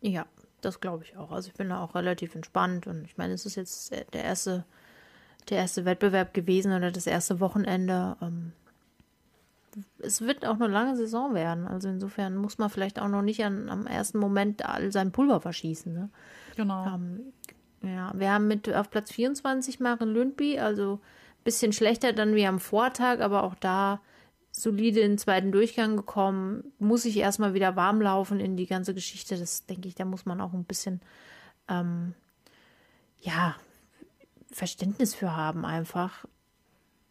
Ja, 0.00 0.26
das 0.60 0.80
glaube 0.80 1.04
ich 1.04 1.16
auch. 1.16 1.32
Also 1.32 1.48
ich 1.48 1.54
bin 1.54 1.68
da 1.68 1.82
auch 1.82 1.94
relativ 1.94 2.34
entspannt 2.34 2.86
und 2.86 3.04
ich 3.04 3.16
meine, 3.16 3.32
es 3.32 3.46
ist 3.46 3.54
jetzt 3.54 3.92
der 3.92 4.24
erste, 4.24 4.64
der 5.48 5.58
erste 5.58 5.84
Wettbewerb 5.84 6.34
gewesen 6.34 6.72
oder 6.72 6.90
das 6.90 7.06
erste 7.06 7.40
Wochenende. 7.40 8.16
Ähm, 8.20 8.52
es 9.98 10.20
wird 10.20 10.46
auch 10.46 10.54
eine 10.54 10.68
lange 10.68 10.96
Saison 10.96 11.34
werden. 11.34 11.66
Also 11.66 11.88
insofern 11.88 12.36
muss 12.36 12.58
man 12.58 12.70
vielleicht 12.70 13.00
auch 13.00 13.08
noch 13.08 13.22
nicht 13.22 13.44
an, 13.44 13.68
am 13.68 13.86
ersten 13.86 14.18
Moment 14.18 14.64
all 14.66 14.90
sein 14.92 15.12
Pulver 15.12 15.40
verschießen. 15.40 15.92
Ne? 15.92 16.08
Genau. 16.56 16.86
Ähm, 16.86 17.32
ja, 17.82 18.12
wir 18.14 18.32
haben 18.32 18.48
mit 18.48 18.72
auf 18.74 18.90
Platz 18.90 19.12
24 19.12 19.78
Maren 19.80 20.12
Lündby, 20.12 20.58
also 20.58 20.94
ein 20.94 21.44
bisschen 21.44 21.72
schlechter 21.72 22.12
dann 22.12 22.34
wie 22.34 22.46
am 22.46 22.58
Vortag, 22.58 23.20
aber 23.20 23.44
auch 23.44 23.54
da 23.54 24.00
solide 24.50 25.00
in 25.00 25.12
den 25.12 25.18
zweiten 25.18 25.52
Durchgang 25.52 25.96
gekommen. 25.96 26.72
Muss 26.78 27.04
ich 27.04 27.18
erstmal 27.18 27.54
wieder 27.54 27.76
warm 27.76 28.00
laufen 28.00 28.40
in 28.40 28.56
die 28.56 28.66
ganze 28.66 28.94
Geschichte. 28.94 29.38
Das 29.38 29.66
denke 29.66 29.86
ich, 29.86 29.94
da 29.94 30.04
muss 30.04 30.24
man 30.24 30.40
auch 30.40 30.54
ein 30.54 30.64
bisschen, 30.64 31.00
ähm, 31.68 32.14
ja, 33.20 33.54
Verständnis 34.50 35.14
für 35.14 35.36
haben, 35.36 35.64
einfach. 35.64 36.24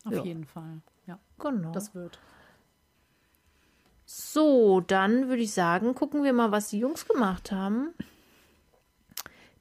Auf 0.05 0.13
ja. 0.13 0.23
jeden 0.23 0.45
Fall, 0.45 0.81
ja. 1.05 1.19
Genau. 1.39 1.71
Das 1.71 1.93
wird. 1.93 2.19
So, 4.05 4.81
dann 4.81 5.29
würde 5.29 5.41
ich 5.41 5.51
sagen, 5.51 5.95
gucken 5.95 6.23
wir 6.23 6.33
mal, 6.33 6.51
was 6.51 6.69
die 6.69 6.79
Jungs 6.79 7.07
gemacht 7.07 7.51
haben. 7.51 7.93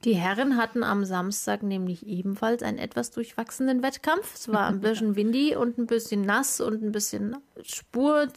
Die 0.05 0.15
Herren 0.15 0.59
hatten 0.59 0.85
am 0.85 1.07
Samstag 1.07 1.63
nämlich 1.63 2.07
ebenfalls 2.07 2.63
einen 2.63 2.77
etwas 2.79 3.11
durchwachsenen 3.11 3.83
Wettkampf. 3.83 4.35
Es 4.35 4.49
war 4.49 4.67
ein 4.67 4.81
bisschen 4.83 5.17
windy 5.17 5.57
und 5.57 5.79
ein 5.79 5.87
bisschen 5.87 6.23
nass 6.23 6.61
und 6.61 6.83
ein 6.83 6.93
bisschen 6.93 7.37
Spur 7.63 8.29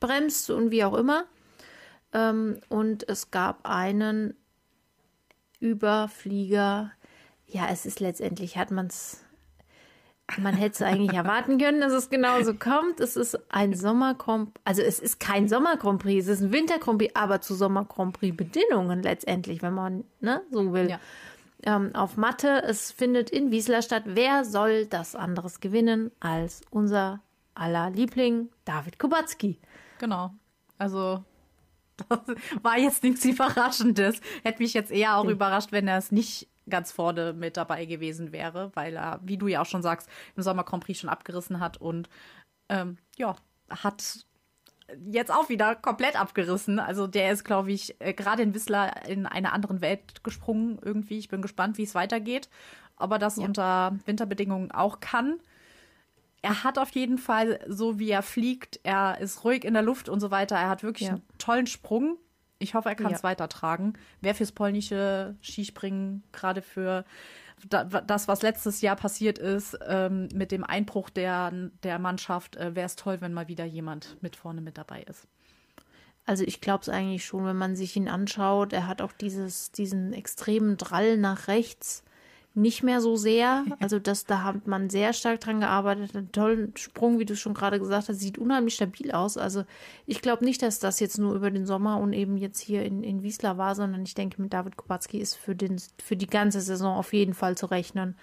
bremst 0.00 0.50
und 0.50 0.70
wie 0.70 0.84
auch 0.84 0.94
immer. 0.94 1.24
Ähm, 2.14 2.58
und 2.70 3.06
es 3.08 3.30
gab 3.30 3.68
einen 3.68 4.34
Überflieger. 5.60 6.92
Ja, 7.46 7.68
es 7.70 7.84
ist 7.84 8.00
letztendlich, 8.00 8.56
hat 8.56 8.70
man 8.70 8.86
es 8.86 9.21
man 10.38 10.54
hätte 10.54 10.74
es 10.74 10.82
eigentlich 10.82 11.12
erwarten 11.12 11.58
können, 11.58 11.80
dass 11.80 11.92
es 11.92 12.10
genauso 12.10 12.54
kommt. 12.54 13.00
Es 13.00 13.16
ist 13.16 13.38
ein 13.52 13.74
Sommer 13.74 14.14
also 14.64 14.82
es 14.82 14.98
ist 14.98 15.20
kein 15.20 15.48
Sommer 15.48 15.76
es 16.18 16.28
ist 16.28 16.40
ein 16.42 16.52
Winter 16.52 16.78
aber 17.14 17.40
zu 17.40 17.54
Sommer 17.54 17.84
Bedingungen 18.32 19.02
letztendlich, 19.02 19.62
wenn 19.62 19.74
man 19.74 20.04
ne, 20.20 20.42
so 20.50 20.72
will. 20.72 20.90
Ja. 20.90 21.00
Ähm, 21.64 21.94
auf 21.94 22.16
Matte, 22.16 22.62
es 22.64 22.90
findet 22.90 23.30
in 23.30 23.50
Wiesler 23.50 23.82
statt. 23.82 24.02
Wer 24.06 24.44
soll 24.44 24.86
das 24.86 25.14
anderes 25.14 25.60
gewinnen 25.60 26.10
als 26.18 26.62
unser 26.70 27.20
aller 27.54 27.90
Liebling 27.90 28.48
David 28.64 28.98
Kubacki? 28.98 29.60
Genau. 29.98 30.32
Also 30.78 31.24
das 32.08 32.20
war 32.62 32.78
jetzt 32.78 33.02
nichts 33.02 33.24
Überraschendes. 33.24 34.20
Hätte 34.42 34.62
mich 34.62 34.74
jetzt 34.74 34.90
eher 34.90 35.16
auch 35.16 35.26
überrascht, 35.26 35.72
wenn 35.72 35.88
er 35.88 35.98
es 35.98 36.10
nicht 36.10 36.48
ganz 36.68 36.92
vorne 36.92 37.32
mit 37.32 37.56
dabei 37.56 37.84
gewesen 37.84 38.32
wäre, 38.32 38.70
weil 38.74 38.96
er, 38.96 39.20
wie 39.22 39.38
du 39.38 39.48
ja 39.48 39.62
auch 39.62 39.66
schon 39.66 39.82
sagst, 39.82 40.08
im 40.36 40.42
Sommer 40.42 40.64
Grand 40.64 40.84
Prix 40.84 41.00
schon 41.00 41.10
abgerissen 41.10 41.60
hat 41.60 41.76
und 41.76 42.08
ähm, 42.68 42.98
ja, 43.16 43.36
hat 43.68 44.24
jetzt 45.06 45.32
auch 45.32 45.48
wieder 45.48 45.74
komplett 45.74 46.20
abgerissen. 46.20 46.78
Also 46.78 47.06
der 47.06 47.32
ist, 47.32 47.44
glaube 47.44 47.72
ich, 47.72 48.00
äh, 48.00 48.12
gerade 48.12 48.42
in 48.42 48.54
Whistler 48.54 49.06
in 49.06 49.26
eine 49.26 49.52
andere 49.52 49.80
Welt 49.80 50.24
gesprungen 50.24 50.78
irgendwie. 50.82 51.18
Ich 51.18 51.28
bin 51.28 51.42
gespannt, 51.42 51.78
wie 51.78 51.84
es 51.84 51.94
weitergeht. 51.94 52.48
Ob 52.96 53.12
er 53.12 53.18
das 53.18 53.36
ja. 53.36 53.44
unter 53.44 53.98
Winterbedingungen 54.04 54.70
auch 54.70 55.00
kann. 55.00 55.40
Er 56.42 56.64
hat 56.64 56.78
auf 56.78 56.90
jeden 56.90 57.18
Fall, 57.18 57.60
so 57.68 57.98
wie 57.98 58.10
er 58.10 58.22
fliegt, 58.22 58.80
er 58.82 59.18
ist 59.20 59.44
ruhig 59.44 59.64
in 59.64 59.74
der 59.74 59.82
Luft 59.82 60.08
und 60.08 60.20
so 60.20 60.30
weiter. 60.30 60.56
Er 60.56 60.68
hat 60.68 60.82
wirklich 60.82 61.08
ja. 61.08 61.14
einen 61.14 61.22
tollen 61.38 61.66
Sprung. 61.66 62.18
Ich 62.62 62.74
hoffe, 62.74 62.88
er 62.88 62.94
kann 62.94 63.12
es 63.12 63.22
ja. 63.22 63.28
weitertragen. 63.28 63.94
Wäre 64.20 64.34
fürs 64.34 64.52
polnische 64.52 65.34
Skispringen, 65.42 66.22
gerade 66.32 66.62
für 66.62 67.04
das, 67.68 68.28
was 68.28 68.42
letztes 68.42 68.80
Jahr 68.80 68.96
passiert 68.96 69.38
ist, 69.38 69.78
ähm, 69.86 70.28
mit 70.34 70.50
dem 70.50 70.64
Einbruch 70.64 71.10
der, 71.10 71.52
der 71.82 71.98
Mannschaft, 71.98 72.56
äh, 72.56 72.74
wäre 72.74 72.86
es 72.86 72.96
toll, 72.96 73.20
wenn 73.20 73.32
mal 73.32 73.48
wieder 73.48 73.64
jemand 73.64 74.16
mit 74.20 74.36
vorne 74.36 74.60
mit 74.60 74.78
dabei 74.78 75.02
ist. 75.02 75.28
Also 76.24 76.44
ich 76.44 76.60
glaube 76.60 76.82
es 76.82 76.88
eigentlich 76.88 77.24
schon, 77.24 77.44
wenn 77.44 77.56
man 77.56 77.76
sich 77.76 77.96
ihn 77.96 78.08
anschaut. 78.08 78.72
Er 78.72 78.86
hat 78.86 79.02
auch 79.02 79.12
dieses, 79.12 79.72
diesen 79.72 80.12
extremen 80.12 80.76
Drall 80.76 81.16
nach 81.16 81.48
rechts 81.48 82.04
nicht 82.54 82.82
mehr 82.82 83.00
so 83.00 83.16
sehr. 83.16 83.64
Also 83.80 83.98
das, 83.98 84.24
da 84.24 84.42
hat 84.42 84.66
man 84.66 84.90
sehr 84.90 85.12
stark 85.12 85.40
dran 85.40 85.60
gearbeitet. 85.60 86.14
Einen 86.14 86.32
tollen 86.32 86.76
Sprung, 86.76 87.18
wie 87.18 87.24
du 87.24 87.34
schon 87.36 87.54
gerade 87.54 87.78
gesagt 87.78 88.08
hast, 88.08 88.18
sieht 88.18 88.38
unheimlich 88.38 88.74
stabil 88.74 89.10
aus. 89.10 89.36
Also 89.36 89.64
ich 90.06 90.20
glaube 90.20 90.44
nicht, 90.44 90.62
dass 90.62 90.78
das 90.78 91.00
jetzt 91.00 91.18
nur 91.18 91.34
über 91.34 91.50
den 91.50 91.66
Sommer 91.66 91.98
und 91.98 92.12
eben 92.12 92.36
jetzt 92.36 92.60
hier 92.60 92.84
in, 92.84 93.02
in 93.02 93.22
Wiesla 93.22 93.56
war, 93.56 93.74
sondern 93.74 94.02
ich 94.02 94.14
denke, 94.14 94.40
mit 94.40 94.52
David 94.52 94.76
Kubacki 94.76 95.18
ist 95.18 95.34
für, 95.34 95.54
den, 95.54 95.80
für 96.02 96.16
die 96.16 96.26
ganze 96.26 96.60
Saison 96.60 96.96
auf 96.96 97.12
jeden 97.12 97.34
Fall 97.34 97.56
zu 97.56 97.66
rechnen. 97.66 98.16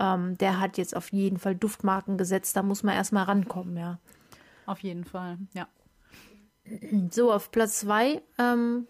Ähm, 0.00 0.36
der 0.38 0.60
hat 0.60 0.76
jetzt 0.76 0.96
auf 0.96 1.12
jeden 1.12 1.38
Fall 1.38 1.54
Duftmarken 1.54 2.18
gesetzt. 2.18 2.56
Da 2.56 2.62
muss 2.62 2.82
man 2.82 2.94
erstmal 2.94 3.24
rankommen, 3.24 3.76
ja. 3.76 3.98
Auf 4.66 4.80
jeden 4.80 5.04
Fall, 5.04 5.38
ja. 5.54 5.68
So, 7.10 7.32
auf 7.32 7.50
Platz 7.50 7.80
zwei 7.80 8.20
ähm, 8.38 8.86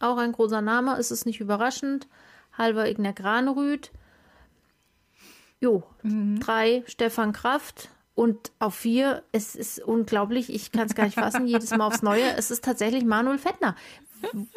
auch 0.00 0.18
ein 0.18 0.32
großer 0.32 0.60
Name, 0.60 0.96
ist 0.96 1.10
es 1.10 1.26
nicht 1.26 1.40
überraschend. 1.40 2.06
Halver 2.56 2.88
Igner 2.88 3.12
Granerüth. 3.12 3.90
Jo, 5.60 5.82
mhm. 6.02 6.40
drei 6.40 6.84
Stefan 6.86 7.32
Kraft 7.32 7.90
und 8.14 8.52
auf 8.58 8.74
vier, 8.74 9.22
es 9.32 9.54
ist 9.54 9.80
unglaublich, 9.80 10.52
ich 10.52 10.72
kann 10.72 10.86
es 10.86 10.94
gar 10.94 11.04
nicht 11.04 11.18
fassen, 11.18 11.46
jedes 11.46 11.70
Mal 11.70 11.86
aufs 11.86 12.02
Neue, 12.02 12.36
es 12.36 12.50
ist 12.50 12.64
tatsächlich 12.64 13.04
Manuel 13.04 13.38
Fettner. 13.38 13.74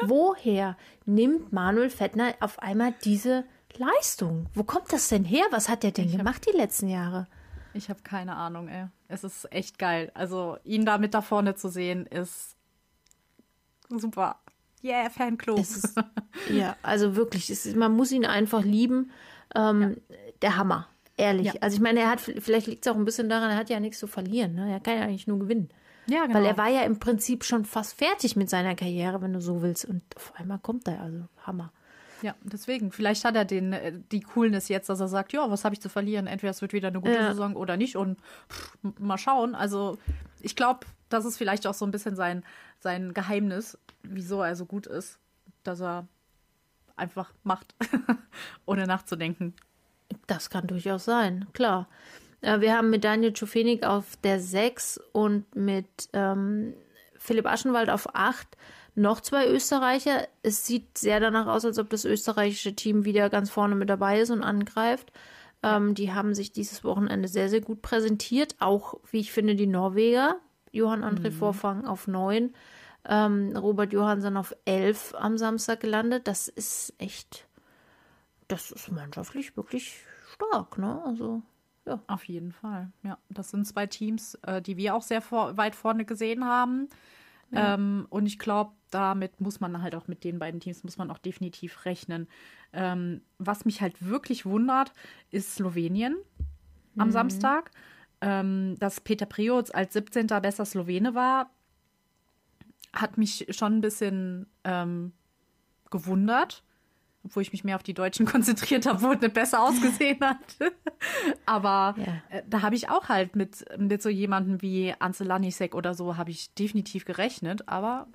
Woher 0.00 0.76
nimmt 1.06 1.52
Manuel 1.52 1.90
Fettner 1.90 2.34
auf 2.40 2.58
einmal 2.58 2.94
diese 3.04 3.44
Leistung? 3.76 4.46
Wo 4.54 4.64
kommt 4.64 4.92
das 4.92 5.08
denn 5.08 5.24
her? 5.24 5.44
Was 5.50 5.68
hat 5.68 5.82
der 5.82 5.92
denn 5.92 6.06
ich 6.06 6.16
gemacht 6.16 6.44
hab, 6.46 6.52
die 6.52 6.58
letzten 6.58 6.88
Jahre? 6.88 7.26
Ich 7.74 7.88
habe 7.88 8.00
keine 8.02 8.34
Ahnung, 8.36 8.68
ey. 8.68 8.86
Es 9.08 9.24
ist 9.24 9.50
echt 9.52 9.78
geil. 9.78 10.10
Also 10.14 10.58
ihn 10.64 10.84
da 10.84 10.98
mit 10.98 11.14
da 11.14 11.22
vorne 11.22 11.54
zu 11.54 11.68
sehen, 11.68 12.06
ist 12.06 12.56
super. 13.88 14.40
Yeah, 14.84 15.10
Fanclub. 15.10 15.58
Ist, 15.58 15.94
ja, 16.50 16.76
also 16.82 17.14
wirklich, 17.14 17.50
ist, 17.50 17.76
man 17.76 17.92
muss 17.92 18.10
ihn 18.10 18.26
einfach 18.26 18.62
lieben. 18.62 19.12
Ähm, 19.54 19.96
ja. 20.08 20.16
Der 20.42 20.56
Hammer. 20.56 20.88
Ehrlich. 21.16 21.46
Ja. 21.48 21.54
Also 21.60 21.76
ich 21.76 21.82
meine, 21.82 22.00
er 22.00 22.10
hat, 22.10 22.20
vielleicht 22.20 22.66
liegt 22.66 22.86
es 22.86 22.92
auch 22.92 22.96
ein 22.96 23.04
bisschen 23.04 23.28
daran, 23.28 23.50
er 23.50 23.56
hat 23.56 23.70
ja 23.70 23.80
nichts 23.80 23.98
zu 23.98 24.06
verlieren. 24.06 24.54
Ne? 24.54 24.70
Er 24.72 24.80
kann 24.80 24.96
ja 24.96 25.02
eigentlich 25.02 25.26
nur 25.26 25.38
gewinnen. 25.38 25.68
Ja, 26.06 26.26
genau. 26.26 26.38
Weil 26.38 26.46
er 26.46 26.56
war 26.56 26.68
ja 26.68 26.82
im 26.82 26.98
Prinzip 26.98 27.44
schon 27.44 27.64
fast 27.64 27.94
fertig 27.94 28.34
mit 28.34 28.50
seiner 28.50 28.74
Karriere, 28.74 29.20
wenn 29.22 29.32
du 29.32 29.40
so 29.40 29.62
willst. 29.62 29.84
Und 29.84 30.02
auf 30.16 30.32
einmal 30.36 30.58
kommt 30.58 30.88
er, 30.88 31.00
also 31.00 31.28
Hammer. 31.46 31.72
Ja, 32.22 32.34
deswegen. 32.42 32.92
Vielleicht 32.92 33.24
hat 33.24 33.34
er 33.34 33.44
den, 33.44 33.72
äh, 33.72 33.92
die 34.10 34.20
Coolness 34.20 34.68
jetzt, 34.68 34.88
dass 34.88 35.00
er 35.00 35.08
sagt, 35.08 35.32
ja, 35.32 35.50
was 35.50 35.64
habe 35.64 35.74
ich 35.74 35.80
zu 35.80 35.88
verlieren? 35.88 36.26
Entweder 36.26 36.50
es 36.50 36.62
wird 36.62 36.72
wieder 36.72 36.88
eine 36.88 37.00
gute 37.00 37.14
Ja. 37.14 37.28
Saison 37.30 37.56
oder 37.56 37.76
nicht. 37.76 37.96
Und 37.96 38.18
pff, 38.48 38.76
mal 38.98 39.18
schauen. 39.18 39.54
Also 39.54 39.98
ich 40.40 40.56
glaube, 40.56 40.86
das 41.08 41.24
ist 41.24 41.36
vielleicht 41.36 41.66
auch 41.66 41.74
so 41.74 41.84
ein 41.84 41.90
bisschen 41.90 42.16
sein, 42.16 42.44
sein 42.80 43.12
Geheimnis, 43.12 43.78
wieso 44.02 44.40
er 44.42 44.56
so 44.56 44.66
gut 44.66 44.86
ist, 44.86 45.18
dass 45.62 45.80
er 45.80 46.06
einfach 46.96 47.32
macht, 47.42 47.74
ohne 48.66 48.86
nachzudenken. 48.86 49.54
Das 50.26 50.50
kann 50.50 50.66
durchaus 50.66 51.04
sein, 51.04 51.46
klar. 51.52 51.88
Äh, 52.40 52.60
Wir 52.60 52.76
haben 52.76 52.90
mit 52.90 53.04
Daniel 53.04 53.32
Czufenik 53.32 53.84
auf 53.84 54.16
der 54.22 54.40
6 54.40 55.00
und 55.12 55.54
mit 55.56 55.86
ähm, 56.12 56.74
Philipp 57.18 57.46
Aschenwald 57.46 57.90
auf 57.90 58.14
8 58.14 58.56
noch 58.94 59.20
zwei 59.20 59.48
Österreicher. 59.48 60.26
Es 60.42 60.66
sieht 60.66 60.98
sehr 60.98 61.20
danach 61.20 61.46
aus, 61.46 61.64
als 61.64 61.78
ob 61.78 61.88
das 61.90 62.04
österreichische 62.04 62.74
Team 62.74 63.04
wieder 63.04 63.30
ganz 63.30 63.50
vorne 63.50 63.74
mit 63.74 63.88
dabei 63.88 64.20
ist 64.20 64.30
und 64.30 64.42
angreift. 64.42 65.12
Ähm, 65.62 65.94
die 65.94 66.12
haben 66.12 66.34
sich 66.34 66.52
dieses 66.52 66.84
Wochenende 66.84 67.28
sehr, 67.28 67.48
sehr 67.48 67.60
gut 67.60 67.80
präsentiert. 67.80 68.56
Auch, 68.58 68.94
wie 69.10 69.20
ich 69.20 69.32
finde, 69.32 69.54
die 69.54 69.66
Norweger. 69.66 70.36
Johann 70.72 71.04
André 71.04 71.30
Vorfang 71.30 71.86
auf 71.86 72.08
9. 72.08 72.54
Ähm, 73.08 73.56
Robert 73.56 73.92
Johansson 73.92 74.36
auf 74.36 74.54
11 74.64 75.14
am 75.18 75.38
Samstag 75.38 75.80
gelandet. 75.80 76.26
Das 76.26 76.48
ist 76.48 76.94
echt 76.98 77.46
das 78.52 78.70
ist 78.70 78.90
mannschaftlich 78.90 79.56
wirklich 79.56 79.96
stark, 80.34 80.78
ne? 80.78 81.02
Also, 81.04 81.42
ja. 81.86 82.00
Auf 82.06 82.24
jeden 82.24 82.52
Fall. 82.52 82.92
Ja, 83.02 83.18
das 83.28 83.50
sind 83.50 83.66
zwei 83.66 83.86
Teams, 83.86 84.34
äh, 84.42 84.62
die 84.62 84.76
wir 84.76 84.94
auch 84.94 85.02
sehr 85.02 85.20
vor, 85.20 85.56
weit 85.56 85.74
vorne 85.74 86.04
gesehen 86.04 86.44
haben. 86.44 86.88
Ähm, 87.54 88.06
und 88.08 88.24
ich 88.26 88.38
glaube, 88.38 88.72
damit 88.90 89.40
muss 89.40 89.60
man 89.60 89.82
halt 89.82 89.94
auch 89.94 90.08
mit 90.08 90.24
den 90.24 90.38
beiden 90.38 90.60
Teams 90.60 90.84
muss 90.84 90.96
man 90.96 91.10
auch 91.10 91.18
definitiv 91.18 91.84
rechnen. 91.84 92.28
Ähm, 92.72 93.20
was 93.38 93.64
mich 93.64 93.82
halt 93.82 94.06
wirklich 94.06 94.46
wundert, 94.46 94.92
ist 95.30 95.56
Slowenien 95.56 96.16
am 96.96 97.10
Samstag. 97.10 97.70
Ähm, 98.22 98.76
dass 98.78 99.00
Peter 99.00 99.26
Prioc 99.26 99.74
als 99.74 99.92
17. 99.92 100.28
bester 100.40 100.64
Slowene 100.64 101.14
war, 101.14 101.50
hat 102.92 103.18
mich 103.18 103.46
schon 103.50 103.78
ein 103.78 103.80
bisschen 103.80 104.46
ähm, 104.64 105.12
gewundert. 105.90 106.62
Obwohl 107.24 107.42
ich 107.42 107.52
mich 107.52 107.62
mehr 107.64 107.76
auf 107.76 107.82
die 107.82 107.94
Deutschen 107.94 108.26
konzentriert 108.34 108.86
habe, 108.86 109.00
wo 109.02 109.12
es 109.12 109.20
nicht 109.20 109.34
besser 109.34 109.62
ausgesehen 109.62 110.18
hat. 110.20 110.36
Aber 111.46 111.94
Ja. 111.98 112.22
äh, 112.36 112.42
da 112.48 112.62
habe 112.62 112.74
ich 112.74 112.88
auch 112.88 113.08
halt 113.08 113.36
mit, 113.36 113.64
mit 113.78 114.02
so 114.02 114.08
jemandem 114.08 114.60
wie 114.62 114.94
Ansel 114.98 115.26
Lanisek 115.28 115.74
oder 115.74 115.94
so, 115.94 116.16
habe 116.16 116.30
ich 116.30 116.52
definitiv 116.54 117.04
gerechnet, 117.04 117.68
aber 117.68 118.06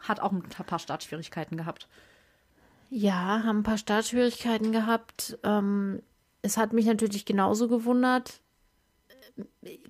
hat 0.00 0.20
auch 0.20 0.32
ein 0.32 0.42
paar 0.42 0.78
Startschwierigkeiten 0.78 1.56
gehabt. 1.56 1.88
Ja, 2.90 3.42
haben 3.44 3.58
ein 3.58 3.62
paar 3.64 3.78
Startschwierigkeiten 3.78 4.72
gehabt. 4.72 5.38
Ähm, 5.42 6.02
es 6.42 6.56
hat 6.56 6.72
mich 6.72 6.86
natürlich 6.86 7.24
genauso 7.26 7.68
gewundert. 7.68 8.40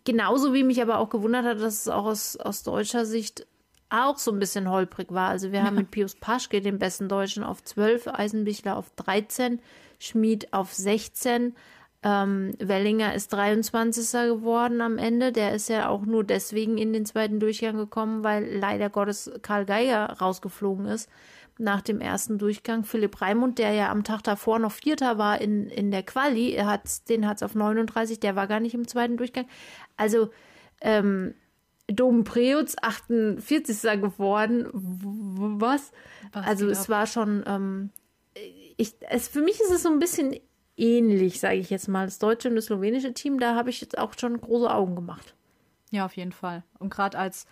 Genauso 0.05 0.53
wie 0.55 0.65
mich 0.65 0.83
aber 0.83 0.99
auch 0.99 1.09
gewundert 1.11 1.45
hat, 1.45 1.61
dass 1.61 1.81
es 1.81 1.89
auch 1.89 2.05
aus, 2.07 2.37
aus 2.37 2.63
deutscher 2.63 3.07
Sicht 3.07 3.47
auch 3.91 4.19
so 4.19 4.33
ein 4.33 4.39
bisschen 4.39 4.71
holprig 4.71 5.13
war. 5.13 5.31
Also 5.31 5.53
wir 5.53 5.63
haben 5.63 5.77
mit 5.77 5.91
Pius 5.91 6.15
Paschke 6.15 6.61
den 6.61 6.79
besten 6.79 7.09
Deutschen 7.09 7.43
auf 7.43 7.63
12, 7.63 8.09
Eisenbichler 8.09 8.77
auf 8.77 8.91
13, 8.97 9.61
Schmid 9.99 10.53
auf 10.53 10.73
16. 10.73 11.55
Ähm, 12.03 12.55
Wellinger 12.61 13.15
ist 13.15 13.33
23. 13.33 14.11
geworden 14.29 14.81
am 14.81 14.99
Ende. 14.99 15.33
Der 15.33 15.53
ist 15.53 15.69
ja 15.69 15.89
auch 15.89 16.05
nur 16.05 16.23
deswegen 16.23 16.79
in 16.79 16.93
den 16.93 17.07
zweiten 17.07 17.41
Durchgang 17.41 17.77
gekommen, 17.77 18.23
weil 18.23 18.59
leider 18.59 18.89
Gottes 18.91 19.31
Karl 19.43 19.65
Geiger 19.65 20.17
rausgeflogen 20.21 20.87
ist 20.87 21.09
nach 21.59 21.81
dem 21.83 22.01
ersten 22.01 22.39
Durchgang. 22.39 22.85
Philipp 22.85 23.21
Raimund, 23.21 23.59
der 23.59 23.73
ja 23.73 23.91
am 23.91 24.05
Tag 24.05 24.23
davor 24.23 24.59
noch 24.61 24.73
Vierter 24.73 25.19
war 25.19 25.41
in, 25.41 25.69
in 25.69 25.91
der 25.91 26.05
Quali, 26.05 26.53
er 26.53 26.67
hat's, 26.67 27.03
den 27.03 27.27
hat 27.27 27.39
es 27.39 27.43
auf 27.43 27.55
39, 27.55 28.21
der 28.21 28.37
war 28.37 28.47
gar 28.47 28.61
nicht 28.61 28.75
im 28.75 28.87
zweiten 28.87 29.17
Durchgang. 29.17 29.47
Also, 29.97 30.31
ähm, 30.81 31.35
Dom 31.89 32.25
Preutz 32.25 32.77
48. 32.81 34.01
geworden. 34.01 34.69
Was? 34.73 35.93
Was 36.33 36.47
also 36.47 36.69
es 36.69 36.83
ab? 36.83 36.89
war 36.91 37.07
schon, 37.07 37.43
ähm, 37.47 37.91
ich, 38.77 38.95
es, 39.09 39.29
für 39.29 39.41
mich 39.41 39.61
ist 39.61 39.71
es 39.71 39.83
so 39.83 39.89
ein 39.89 39.99
bisschen 39.99 40.39
ähnlich, 40.77 41.41
sage 41.41 41.57
ich 41.57 41.71
jetzt 41.71 41.89
mal. 41.89 42.07
Das 42.07 42.19
deutsche 42.19 42.49
und 42.49 42.57
das 42.57 42.67
slowenische 42.67 43.15
Team, 43.15 43.41
da 43.41 43.55
habe 43.55 43.71
ich 43.71 43.81
jetzt 43.81 43.99
auch 43.99 44.13
schon 44.19 44.41
große 44.41 44.73
Augen 44.73 44.95
gemacht. 44.95 45.35
Ja, 45.91 46.05
auf 46.05 46.17
jeden 46.17 46.33
Fall. 46.33 46.63
Und 46.79 46.91
gerade 46.91 47.19
als 47.19 47.47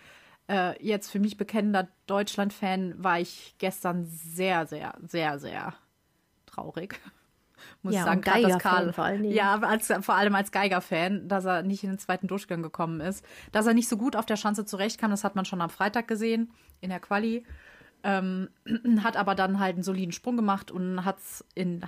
äh, 0.47 0.81
jetzt 0.85 1.09
für 1.09 1.19
mich 1.19 1.37
bekennender 1.37 1.87
Deutschland-Fan 2.05 3.03
war 3.03 3.19
ich 3.19 3.55
gestern 3.57 4.05
sehr, 4.05 4.67
sehr, 4.67 4.95
sehr, 5.01 5.39
sehr 5.39 5.73
traurig. 6.45 6.99
Muss 7.83 7.93
Ja, 7.93 8.01
ich 8.01 8.05
sagen, 8.05 8.21
gerade 8.21 8.41
dass 8.41 8.61
Karl, 8.61 8.93
allen 8.97 9.23
Dingen. 9.23 9.33
ja, 9.35 9.59
als, 9.59 9.93
vor 10.01 10.15
allem 10.15 10.35
als 10.35 10.51
Geiger-Fan, 10.51 11.27
dass 11.27 11.45
er 11.45 11.63
nicht 11.63 11.83
in 11.83 11.91
den 11.91 11.99
zweiten 11.99 12.27
Durchgang 12.27 12.61
gekommen 12.61 12.99
ist. 13.01 13.25
Dass 13.51 13.67
er 13.67 13.73
nicht 13.73 13.87
so 13.87 13.97
gut 13.97 14.15
auf 14.15 14.25
der 14.25 14.35
Schanze 14.35 14.65
zurechtkam, 14.65 15.11
das 15.11 15.23
hat 15.23 15.35
man 15.35 15.45
schon 15.45 15.61
am 15.61 15.69
Freitag 15.69 16.07
gesehen 16.07 16.51
in 16.81 16.89
der 16.89 16.99
Quali. 16.99 17.45
Ähm, 18.03 18.49
hat 19.03 19.17
aber 19.17 19.35
dann 19.35 19.59
halt 19.59 19.75
einen 19.75 19.83
soliden 19.83 20.11
Sprung 20.11 20.35
gemacht 20.37 20.71
und 20.71 21.03
hat 21.05 21.17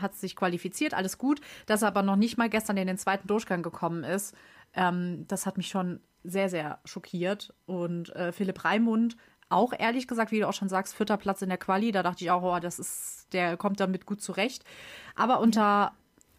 hat 0.01 0.15
sich 0.15 0.35
qualifiziert, 0.35 0.93
alles 0.93 1.17
gut. 1.17 1.41
Dass 1.65 1.81
er 1.81 1.89
aber 1.89 2.03
noch 2.03 2.15
nicht 2.15 2.37
mal 2.37 2.49
gestern 2.49 2.77
in 2.77 2.87
den 2.87 2.97
zweiten 2.97 3.27
Durchgang 3.27 3.63
gekommen 3.63 4.03
ist, 4.03 4.35
ähm, 4.73 5.25
das 5.27 5.45
hat 5.45 5.57
mich 5.57 5.67
schon 5.67 5.99
sehr, 6.23 6.49
sehr 6.49 6.79
schockiert. 6.85 7.53
Und 7.65 8.15
äh, 8.15 8.31
Philipp 8.31 8.63
Raimund, 8.63 9.17
auch 9.49 9.73
ehrlich 9.77 10.07
gesagt, 10.07 10.31
wie 10.31 10.39
du 10.39 10.47
auch 10.47 10.53
schon 10.53 10.69
sagst, 10.69 10.95
vierter 10.95 11.17
Platz 11.17 11.41
in 11.41 11.49
der 11.49 11.57
Quali, 11.57 11.91
da 11.91 12.03
dachte 12.03 12.23
ich 12.23 12.31
auch, 12.31 12.43
oh, 12.43 12.59
das 12.59 12.79
ist, 12.79 13.27
der 13.33 13.57
kommt 13.57 13.79
damit 13.79 14.05
gut 14.05 14.21
zurecht. 14.21 14.63
Aber 15.15 15.39
unter, 15.39 15.93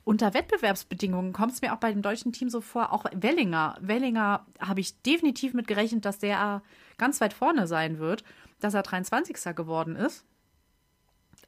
unter 0.05 0.33
Wettbewerbsbedingungen 0.33 1.33
kommt 1.33 1.53
es 1.53 1.61
mir 1.61 1.75
auch 1.75 1.79
bei 1.79 1.92
dem 1.92 2.03
deutschen 2.03 2.33
Team 2.33 2.49
so 2.49 2.61
vor, 2.61 2.92
auch 2.92 3.05
Wellinger. 3.12 3.77
Wellinger 3.81 4.46
habe 4.61 4.81
ich 4.81 5.01
definitiv 5.03 5.55
mit 5.55 5.66
gerechnet, 5.66 6.05
dass 6.05 6.18
der 6.18 6.62
ganz 6.99 7.20
weit 7.20 7.33
vorne 7.33 7.66
sein 7.66 7.99
wird, 7.99 8.23
dass 8.61 8.75
er 8.75 8.83
23. 8.83 9.57
geworden 9.57 9.96
ist. 9.96 10.25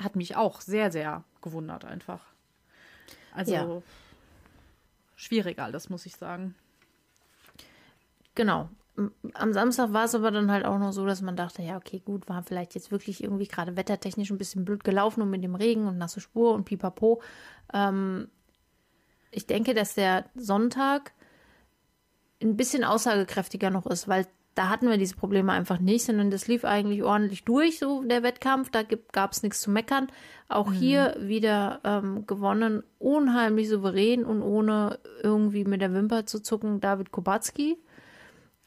Hat 0.02 0.16
mich 0.16 0.36
auch 0.36 0.60
sehr, 0.60 0.90
sehr 0.90 1.22
gewundert 1.42 1.84
einfach. 1.84 2.24
Also 3.34 3.52
Ja. 3.52 3.82
schwierig 5.14 5.58
alles, 5.58 5.90
muss 5.90 6.06
ich 6.06 6.16
sagen. 6.16 6.54
Genau. 8.34 8.68
Am 9.34 9.52
Samstag 9.52 9.92
war 9.92 10.04
es 10.04 10.14
aber 10.14 10.30
dann 10.30 10.50
halt 10.50 10.66
auch 10.66 10.78
noch 10.78 10.92
so, 10.92 11.06
dass 11.06 11.22
man 11.22 11.34
dachte, 11.34 11.62
ja, 11.62 11.76
okay, 11.76 12.02
gut, 12.04 12.28
war 12.28 12.42
vielleicht 12.42 12.74
jetzt 12.74 12.90
wirklich 12.90 13.24
irgendwie 13.24 13.48
gerade 13.48 13.76
wettertechnisch 13.76 14.30
ein 14.30 14.38
bisschen 14.38 14.64
blöd 14.64 14.84
gelaufen 14.84 15.22
und 15.22 15.30
mit 15.30 15.42
dem 15.42 15.54
Regen 15.54 15.86
und 15.86 15.96
nasse 15.96 16.20
Spur 16.20 16.52
und 16.52 16.64
pipapo. 16.64 17.22
Ähm, 17.72 18.28
ich 19.30 19.46
denke, 19.46 19.72
dass 19.72 19.94
der 19.94 20.26
Sonntag 20.34 21.12
ein 22.42 22.56
bisschen 22.56 22.84
aussagekräftiger 22.84 23.70
noch 23.70 23.86
ist, 23.86 24.08
weil 24.08 24.26
da 24.54 24.68
hatten 24.68 24.90
wir 24.90 24.98
diese 24.98 25.16
Probleme 25.16 25.52
einfach 25.52 25.78
nicht, 25.78 26.04
sondern 26.04 26.30
das 26.30 26.46
lief 26.46 26.64
eigentlich 26.64 27.02
ordentlich 27.02 27.44
durch, 27.44 27.78
so 27.78 28.02
der 28.02 28.22
Wettkampf. 28.22 28.70
Da 28.70 28.82
gab 29.12 29.32
es 29.32 29.42
nichts 29.42 29.62
zu 29.62 29.70
meckern. 29.70 30.08
Auch 30.48 30.72
hier 30.72 31.16
wieder 31.18 31.80
ähm, 31.84 32.26
gewonnen, 32.26 32.82
unheimlich 32.98 33.70
souverän 33.70 34.26
und 34.26 34.42
ohne 34.42 34.98
irgendwie 35.22 35.64
mit 35.64 35.80
der 35.80 35.94
Wimper 35.94 36.26
zu 36.26 36.40
zucken, 36.40 36.80
David 36.80 37.12
Kubacki. 37.12 37.78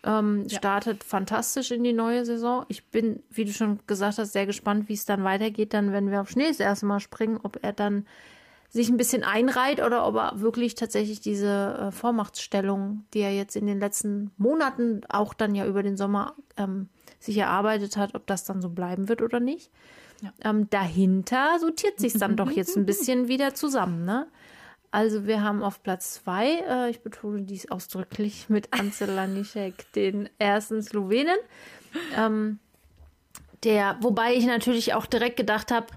Ähm, 0.06 0.48
startet 0.50 1.04
fantastisch 1.04 1.72
in 1.72 1.84
die 1.84 1.94
neue 1.94 2.26
Saison. 2.26 2.66
Ich 2.68 2.86
bin, 2.86 3.24
wie 3.32 3.44
du 3.44 3.52
schon 3.52 3.80
gesagt 3.88 4.20
hast, 4.20 4.34
sehr 4.34 4.46
gespannt, 4.46 4.88
wie 4.88 4.94
es 4.94 5.06
dann 5.06 5.24
weitergeht, 5.24 5.74
dann, 5.74 5.92
wenn 5.92 6.12
wir 6.12 6.22
auf 6.22 6.30
Schnee 6.30 6.48
das 6.48 6.60
erste 6.60 6.86
Mal 6.86 7.00
springen, 7.00 7.40
ob 7.42 7.58
er 7.64 7.74
dann 7.74 8.06
sich 8.70 8.90
ein 8.90 8.98
bisschen 8.98 9.24
einreiht 9.24 9.82
oder 9.82 10.06
ob 10.06 10.16
er 10.16 10.42
wirklich 10.42 10.76
tatsächlich 10.76 11.22
diese 11.22 11.78
äh, 11.80 11.92
Vormachtstellung, 11.92 13.06
die 13.14 13.22
er 13.22 13.34
jetzt 13.34 13.56
in 13.56 13.66
den 13.66 13.80
letzten 13.80 14.32
Monaten 14.38 15.02
auch 15.10 15.34
dann 15.34 15.56
ja 15.56 15.66
über 15.66 15.82
den 15.82 15.98
Sommer 15.98 16.36
ähm, 16.58 16.90
sich 17.20 17.38
erarbeitet 17.38 17.98
hat, 17.98 18.14
ob 18.14 18.28
das 18.28 18.44
dann 18.44 18.62
so 18.62 18.70
bleiben 18.70 19.10
wird 19.10 19.22
oder 19.22 19.40
nicht. 19.40 19.72
Ähm, 20.44 20.70
dahinter 20.70 21.58
sortiert 21.60 22.00
sich 22.00 22.14
dann 22.14 22.36
doch 22.36 22.52
jetzt 22.52 22.78
ein 22.78 22.86
bisschen 22.86 23.28
wieder 23.28 23.54
zusammen, 23.54 24.06
ne? 24.06 24.28
Also 24.96 25.28
wir 25.28 25.44
haben 25.44 25.62
auf 25.62 25.84
Platz 25.84 26.14
zwei, 26.14 26.62
äh, 26.70 26.90
ich 26.90 27.02
betone 27.02 27.42
dies 27.42 27.70
ausdrücklich, 27.70 28.46
mit 28.48 28.72
Ansel 28.72 29.10
Lanišek, 29.10 29.92
den 29.96 30.30
ersten 30.40 30.82
Slowenen. 30.82 31.36
Ähm, 32.16 32.60
der, 33.66 33.98
wobei 34.00 34.36
ich 34.36 34.46
natürlich 34.46 34.94
auch 34.94 35.06
direkt 35.06 35.36
gedacht 35.36 35.70
habe, 35.70 35.88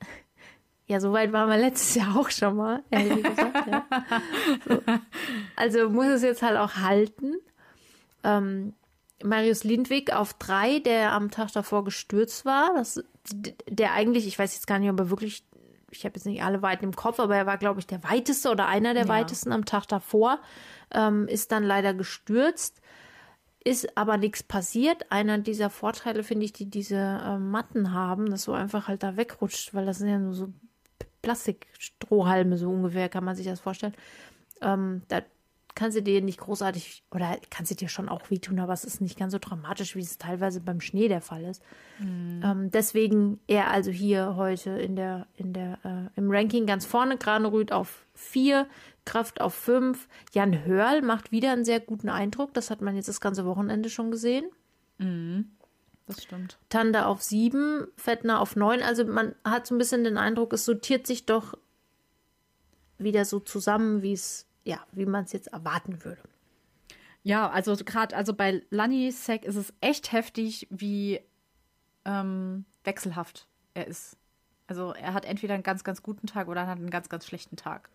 ja, 0.88 0.98
so 0.98 1.12
weit 1.12 1.32
waren 1.32 1.48
wir 1.48 1.58
letztes 1.58 1.94
Jahr 1.94 2.16
auch 2.16 2.28
schon 2.30 2.56
mal, 2.56 2.82
ehrlich 2.90 3.22
gesagt. 3.22 3.68
Ja. 3.68 3.86
So. 4.68 4.82
Also 5.54 5.88
muss 5.88 6.06
es 6.06 6.22
jetzt 6.22 6.42
halt 6.42 6.56
auch 6.56 6.74
halten. 6.78 7.36
Ähm, 8.24 8.74
Marius 9.22 9.62
Lindwig 9.62 10.12
auf 10.12 10.34
drei, 10.34 10.80
der 10.80 11.12
am 11.12 11.30
Tag 11.30 11.52
davor 11.52 11.84
gestürzt 11.84 12.44
war. 12.44 12.74
Das, 12.74 13.00
der 13.68 13.92
eigentlich, 13.92 14.26
ich 14.26 14.40
weiß 14.40 14.54
jetzt 14.54 14.66
gar 14.66 14.80
nicht, 14.80 14.90
ob 14.90 14.98
er 14.98 15.10
wirklich, 15.10 15.44
ich 15.92 16.04
habe 16.04 16.14
jetzt 16.16 16.24
nicht 16.24 16.42
alle 16.42 16.62
Weiten 16.62 16.84
im 16.84 16.96
Kopf, 16.96 17.20
aber 17.20 17.36
er 17.36 17.46
war, 17.46 17.58
glaube 17.58 17.80
ich, 17.80 17.86
der 17.86 18.02
weiteste 18.02 18.50
oder 18.50 18.66
einer 18.66 18.94
der 18.94 19.04
Ja. 19.04 19.08
weitesten 19.08 19.52
am 19.52 19.64
Tag 19.64 19.86
davor, 19.86 20.40
ähm, 20.90 21.28
ist 21.28 21.52
dann 21.52 21.64
leider 21.64 21.94
gestürzt. 21.94 22.80
ist 23.64 23.96
aber 23.96 24.16
nichts 24.16 24.42
passiert. 24.42 25.12
Einer 25.12 25.38
dieser 25.38 25.70
Vorteile 25.70 26.24
finde 26.24 26.44
ich, 26.46 26.52
die 26.52 26.68
diese 26.68 26.96
äh, 26.96 27.38
Matten 27.38 27.92
haben, 27.92 28.28
dass 28.28 28.42
so 28.42 28.52
einfach 28.54 28.88
halt 28.88 29.04
da 29.04 29.16
wegrutscht, 29.16 29.72
weil 29.72 29.86
das 29.86 29.98
sind 29.98 30.08
ja 30.08 30.18
nur 30.18 30.34
so 30.34 30.48
Plastikstrohhalme 31.22 32.56
so 32.56 32.68
ungefähr, 32.70 33.08
kann 33.08 33.24
man 33.24 33.36
sich 33.36 33.46
das 33.46 33.60
vorstellen. 33.60 33.94
Ähm, 34.60 35.02
da 35.08 35.22
kann 35.74 35.92
sie 35.92 36.02
dir 36.02 36.20
nicht 36.20 36.40
großartig, 36.40 37.04
oder 37.10 37.38
kann 37.50 37.64
sie 37.64 37.76
dir 37.76 37.88
schon 37.88 38.08
auch 38.08 38.30
wehtun, 38.30 38.60
aber 38.60 38.72
es 38.72 38.84
ist 38.84 39.00
nicht 39.00 39.18
ganz 39.18 39.32
so 39.32 39.38
dramatisch, 39.38 39.96
wie 39.96 40.00
es 40.00 40.18
teilweise 40.18 40.60
beim 40.60 40.80
Schnee 40.80 41.08
der 41.08 41.20
Fall 41.20 41.44
ist. 41.44 41.62
Mhm. 41.98 42.42
Ähm, 42.44 42.70
deswegen 42.70 43.40
er 43.46 43.70
also 43.70 43.90
hier 43.90 44.36
heute 44.36 44.70
in 44.70 44.96
der, 44.96 45.26
in 45.36 45.52
der, 45.52 45.78
äh, 45.84 46.18
im 46.18 46.30
Ranking 46.30 46.66
ganz 46.66 46.84
vorne, 46.84 47.16
Granerüth 47.16 47.72
auf 47.72 48.04
vier, 48.14 48.68
Kraft 49.04 49.40
auf 49.40 49.54
fünf. 49.54 50.08
Jan 50.32 50.64
Hörl 50.64 51.02
macht 51.02 51.32
wieder 51.32 51.52
einen 51.52 51.64
sehr 51.64 51.80
guten 51.80 52.08
Eindruck. 52.08 52.54
Das 52.54 52.70
hat 52.70 52.82
man 52.82 52.94
jetzt 52.94 53.08
das 53.08 53.20
ganze 53.20 53.44
Wochenende 53.46 53.90
schon 53.90 54.10
gesehen. 54.10 54.44
Mhm. 54.98 55.50
Das 56.06 56.22
stimmt. 56.22 56.58
Tanda 56.68 57.06
auf 57.06 57.22
sieben, 57.22 57.86
Fettner 57.96 58.40
auf 58.40 58.56
neun. 58.56 58.82
Also 58.82 59.04
man 59.04 59.34
hat 59.44 59.66
so 59.66 59.74
ein 59.74 59.78
bisschen 59.78 60.04
den 60.04 60.18
Eindruck, 60.18 60.52
es 60.52 60.64
sortiert 60.64 61.06
sich 61.06 61.26
doch 61.26 61.54
wieder 62.98 63.24
so 63.24 63.40
zusammen, 63.40 64.02
wie 64.02 64.12
es 64.12 64.46
ja, 64.64 64.80
wie 64.92 65.06
man 65.06 65.24
es 65.24 65.32
jetzt 65.32 65.48
erwarten 65.48 66.04
würde. 66.04 66.22
Ja, 67.22 67.48
also 67.50 67.76
gerade 67.76 68.16
also 68.16 68.34
bei 68.34 68.62
Lani 68.70 69.10
Sek 69.12 69.44
ist 69.44 69.56
es 69.56 69.72
echt 69.80 70.12
heftig, 70.12 70.66
wie 70.70 71.20
ähm, 72.04 72.64
wechselhaft 72.84 73.46
er 73.74 73.86
ist. 73.86 74.16
Also 74.66 74.92
er 74.92 75.14
hat 75.14 75.24
entweder 75.24 75.54
einen 75.54 75.62
ganz, 75.62 75.84
ganz 75.84 76.02
guten 76.02 76.26
Tag 76.26 76.48
oder 76.48 76.66
hat 76.66 76.78
einen 76.78 76.90
ganz, 76.90 77.08
ganz 77.08 77.26
schlechten 77.26 77.56
Tag. 77.56 77.90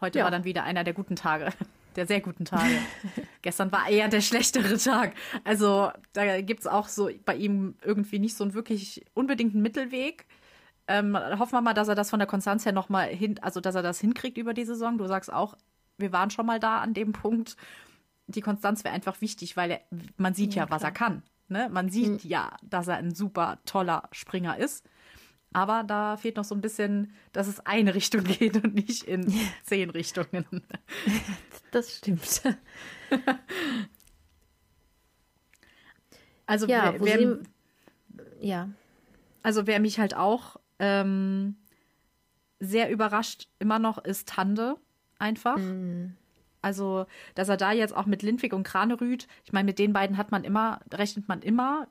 Heute 0.00 0.18
ja. 0.18 0.24
war 0.24 0.30
dann 0.30 0.44
wieder 0.44 0.64
einer 0.64 0.84
der 0.84 0.94
guten 0.94 1.16
Tage, 1.16 1.50
der 1.96 2.06
sehr 2.06 2.20
guten 2.20 2.44
Tage. 2.44 2.74
Gestern 3.42 3.70
war 3.70 3.88
eher 3.88 4.08
der 4.08 4.22
schlechtere 4.22 4.78
Tag. 4.78 5.14
Also 5.44 5.90
da 6.12 6.40
gibt 6.40 6.60
es 6.60 6.66
auch 6.66 6.88
so 6.88 7.10
bei 7.24 7.36
ihm 7.36 7.74
irgendwie 7.82 8.18
nicht 8.18 8.36
so 8.36 8.44
einen 8.44 8.54
wirklich 8.54 9.04
unbedingten 9.14 9.60
Mittelweg. 9.60 10.26
Ähm, 10.86 11.16
hoffen 11.38 11.52
wir 11.52 11.62
mal, 11.62 11.74
dass 11.74 11.88
er 11.88 11.94
das 11.94 12.10
von 12.10 12.18
der 12.18 12.26
Konstanz 12.26 12.64
her 12.64 12.72
nochmal 12.72 13.08
hin, 13.08 13.38
also 13.42 13.60
dass 13.60 13.74
er 13.74 13.82
das 13.82 14.00
hinkriegt 14.00 14.36
über 14.36 14.54
die 14.54 14.64
Saison. 14.64 14.98
Du 14.98 15.06
sagst 15.06 15.32
auch, 15.32 15.56
wir 15.98 16.12
waren 16.12 16.30
schon 16.30 16.46
mal 16.46 16.60
da 16.60 16.80
an 16.80 16.94
dem 16.94 17.12
Punkt. 17.12 17.56
Die 18.26 18.40
Konstanz 18.40 18.84
wäre 18.84 18.94
einfach 18.94 19.20
wichtig, 19.20 19.56
weil 19.56 19.70
er, 19.72 19.80
man 20.16 20.34
sieht 20.34 20.54
ja, 20.54 20.64
ja 20.64 20.70
was 20.70 20.82
er 20.82 20.92
kann. 20.92 21.22
Ne? 21.48 21.68
Man 21.70 21.90
sieht 21.90 22.24
mhm. 22.24 22.30
ja, 22.30 22.56
dass 22.62 22.88
er 22.88 22.96
ein 22.96 23.14
super 23.14 23.58
toller 23.66 24.08
Springer 24.12 24.56
ist. 24.56 24.84
Aber 25.52 25.84
da 25.84 26.16
fehlt 26.16 26.36
noch 26.36 26.44
so 26.44 26.54
ein 26.54 26.60
bisschen, 26.60 27.12
dass 27.32 27.46
es 27.46 27.60
eine 27.60 27.94
Richtung 27.94 28.24
geht 28.24 28.62
und 28.62 28.74
nicht 28.74 29.04
in 29.04 29.32
zehn 29.62 29.90
Richtungen. 29.90 30.46
Das 31.70 31.96
stimmt. 31.96 32.42
Also 36.46 36.66
ja, 36.66 36.94
wer, 36.98 37.18
wer 37.18 37.38
ja. 38.40 38.68
Also 39.42 39.66
wer 39.66 39.80
mich 39.80 39.98
halt 39.98 40.14
auch 40.14 40.56
ähm, 40.78 41.56
sehr 42.60 42.90
überrascht 42.90 43.48
immer 43.58 43.78
noch 43.78 43.96
ist 43.98 44.28
Tande 44.28 44.76
einfach. 45.24 45.56
Mhm. 45.56 46.14
Also, 46.62 47.06
dass 47.34 47.48
er 47.48 47.56
da 47.56 47.72
jetzt 47.72 47.94
auch 47.94 48.06
mit 48.06 48.22
Lindwig 48.22 48.54
und 48.54 48.62
Kranerüth, 48.62 49.26
ich 49.44 49.52
meine, 49.52 49.66
mit 49.66 49.78
den 49.78 49.92
beiden 49.92 50.16
hat 50.16 50.30
man 50.30 50.44
immer, 50.44 50.80
rechnet 50.92 51.28
man 51.28 51.42
immer 51.42 51.88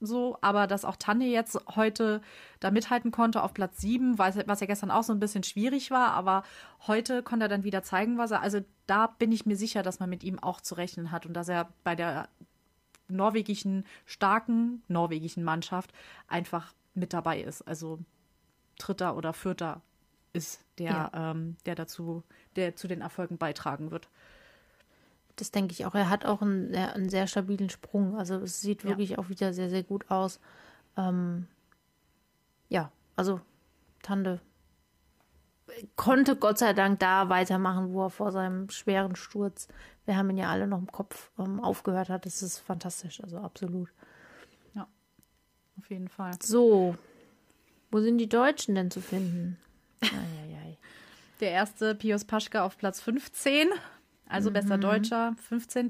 so, 0.00 0.36
aber 0.42 0.66
dass 0.66 0.84
auch 0.84 0.96
Tanne 0.96 1.26
jetzt 1.26 1.58
heute 1.76 2.20
da 2.60 2.70
mithalten 2.70 3.10
konnte 3.10 3.42
auf 3.42 3.54
Platz 3.54 3.80
7, 3.80 4.18
was, 4.18 4.36
was 4.46 4.60
ja 4.60 4.66
gestern 4.66 4.90
auch 4.90 5.04
so 5.04 5.12
ein 5.12 5.20
bisschen 5.20 5.42
schwierig 5.42 5.90
war, 5.90 6.10
aber 6.12 6.42
heute 6.86 7.22
konnte 7.22 7.46
er 7.46 7.48
dann 7.48 7.64
wieder 7.64 7.82
zeigen, 7.82 8.18
was 8.18 8.30
er, 8.30 8.42
also 8.42 8.60
da 8.86 9.06
bin 9.06 9.32
ich 9.32 9.46
mir 9.46 9.56
sicher, 9.56 9.82
dass 9.82 10.00
man 10.00 10.10
mit 10.10 10.22
ihm 10.22 10.38
auch 10.38 10.60
zu 10.60 10.74
rechnen 10.74 11.10
hat 11.10 11.24
und 11.24 11.32
dass 11.32 11.48
er 11.48 11.68
bei 11.84 11.94
der 11.94 12.28
norwegischen, 13.08 13.84
starken 14.04 14.82
norwegischen 14.88 15.44
Mannschaft 15.44 15.92
einfach 16.28 16.74
mit 16.94 17.12
dabei 17.12 17.40
ist. 17.40 17.62
Also 17.62 18.00
Dritter 18.78 19.16
oder 19.16 19.32
Vierter 19.32 19.80
ist, 20.34 20.60
der, 20.78 20.90
ja. 20.90 21.30
ähm, 21.30 21.56
der 21.64 21.74
dazu, 21.74 22.22
der 22.56 22.76
zu 22.76 22.88
den 22.88 23.00
Erfolgen 23.00 23.38
beitragen 23.38 23.90
wird. 23.90 24.08
Das 25.36 25.50
denke 25.50 25.72
ich 25.72 25.86
auch. 25.86 25.94
Er 25.94 26.10
hat 26.10 26.24
auch 26.26 26.42
einen, 26.42 26.74
einen 26.74 27.08
sehr 27.08 27.26
stabilen 27.26 27.70
Sprung. 27.70 28.16
Also 28.16 28.36
es 28.36 28.60
sieht 28.60 28.84
wirklich 28.84 29.10
ja. 29.10 29.18
auch 29.18 29.28
wieder 29.30 29.52
sehr, 29.52 29.70
sehr 29.70 29.82
gut 29.82 30.10
aus. 30.10 30.38
Ähm, 30.96 31.48
ja, 32.68 32.92
also 33.16 33.40
Tande 34.02 34.40
konnte 35.96 36.36
Gott 36.36 36.58
sei 36.58 36.72
Dank 36.72 37.00
da 37.00 37.28
weitermachen, 37.28 37.92
wo 37.92 38.04
er 38.04 38.10
vor 38.10 38.32
seinem 38.32 38.68
schweren 38.70 39.16
Sturz, 39.16 39.68
wir 40.04 40.16
haben 40.16 40.30
ihn 40.30 40.36
ja 40.36 40.50
alle 40.50 40.66
noch 40.66 40.78
im 40.78 40.90
Kopf, 40.90 41.30
ähm, 41.38 41.60
aufgehört 41.60 42.08
hat. 42.08 42.26
Das 42.26 42.42
ist 42.42 42.58
fantastisch, 42.58 43.22
also 43.22 43.38
absolut. 43.38 43.88
Ja, 44.74 44.86
auf 45.78 45.90
jeden 45.90 46.08
Fall. 46.08 46.32
So, 46.42 46.96
wo 47.90 48.00
sind 48.00 48.18
die 48.18 48.28
Deutschen 48.28 48.74
denn 48.74 48.90
zu 48.90 49.00
finden? 49.00 49.58
Der 51.40 51.50
erste 51.50 51.94
Pius 51.94 52.24
Paschke 52.24 52.62
auf 52.62 52.78
Platz 52.78 53.00
15, 53.00 53.68
also 54.28 54.50
mhm. 54.50 54.54
bester 54.54 54.78
Deutscher, 54.78 55.34
15. 55.48 55.88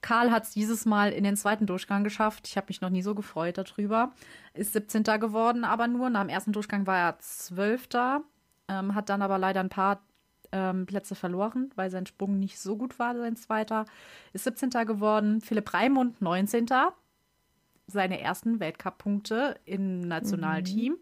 Karl 0.00 0.30
hat 0.30 0.44
es 0.44 0.50
dieses 0.50 0.86
Mal 0.86 1.12
in 1.12 1.24
den 1.24 1.36
zweiten 1.36 1.66
Durchgang 1.66 2.04
geschafft. 2.04 2.48
Ich 2.48 2.56
habe 2.56 2.66
mich 2.68 2.80
noch 2.80 2.88
nie 2.88 3.02
so 3.02 3.14
gefreut 3.14 3.58
darüber. 3.58 4.12
Ist 4.54 4.72
17. 4.72 5.02
geworden, 5.02 5.64
aber 5.64 5.88
nur. 5.88 6.08
Nach 6.08 6.22
dem 6.22 6.30
ersten 6.30 6.52
Durchgang 6.52 6.86
war 6.86 6.98
er 6.98 7.18
12. 7.18 7.88
Ähm, 8.68 8.94
hat 8.94 9.08
dann 9.08 9.22
aber 9.22 9.38
leider 9.38 9.60
ein 9.60 9.68
paar 9.68 10.00
ähm, 10.52 10.86
Plätze 10.86 11.14
verloren, 11.14 11.70
weil 11.76 11.90
sein 11.90 12.06
Sprung 12.06 12.38
nicht 12.38 12.58
so 12.58 12.76
gut 12.76 12.98
war, 12.98 13.16
sein 13.16 13.36
zweiter. 13.36 13.84
Ist 14.32 14.44
17. 14.44 14.70
geworden. 14.86 15.40
Philipp 15.40 15.72
Raimund 15.74 16.20
19. 16.22 16.66
Seine 17.86 18.20
ersten 18.20 18.60
Weltcup-Punkte 18.60 19.58
im 19.64 20.00
Nationalteam. 20.00 20.92
Mhm. 20.92 20.98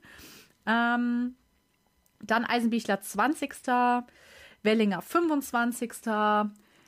Ähm, 0.66 1.34
dann 2.20 2.44
Eisenbichler 2.44 3.00
20. 3.00 3.54
Wellinger 4.62 5.02
25. 5.02 5.92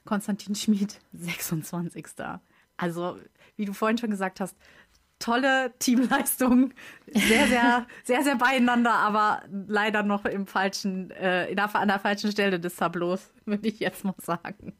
Konstantin 0.04 0.54
Schmid 0.54 1.00
26. 1.12 2.06
Also, 2.76 3.18
wie 3.56 3.64
du 3.64 3.72
vorhin 3.72 3.98
schon 3.98 4.10
gesagt 4.10 4.40
hast, 4.40 4.56
tolle 5.20 5.72
Teamleistung. 5.78 6.72
Sehr, 7.06 7.46
sehr, 7.46 7.86
sehr, 8.04 8.22
sehr 8.24 8.36
beieinander, 8.36 8.94
aber 8.94 9.42
leider 9.68 10.02
noch 10.02 10.24
im 10.24 10.46
falschen, 10.46 11.10
äh, 11.12 11.54
der, 11.54 11.74
an 11.76 11.88
der 11.88 12.00
falschen 12.00 12.32
Stelle 12.32 12.58
des 12.58 12.76
Tableaus, 12.76 13.32
würde 13.44 13.68
ich 13.68 13.78
jetzt 13.78 14.04
mal 14.04 14.14
sagen. 14.18 14.74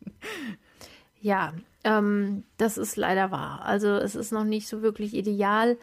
Ja, 1.21 1.53
ähm, 1.85 2.45
das 2.57 2.79
ist 2.79 2.97
leider 2.97 3.31
wahr. 3.31 3.63
Also 3.63 3.89
es 3.89 4.15
ist 4.15 4.33
noch 4.33 4.45
nicht 4.45 4.67
so 4.67 4.83
wirklich 4.83 5.15
ideal. 5.15 5.79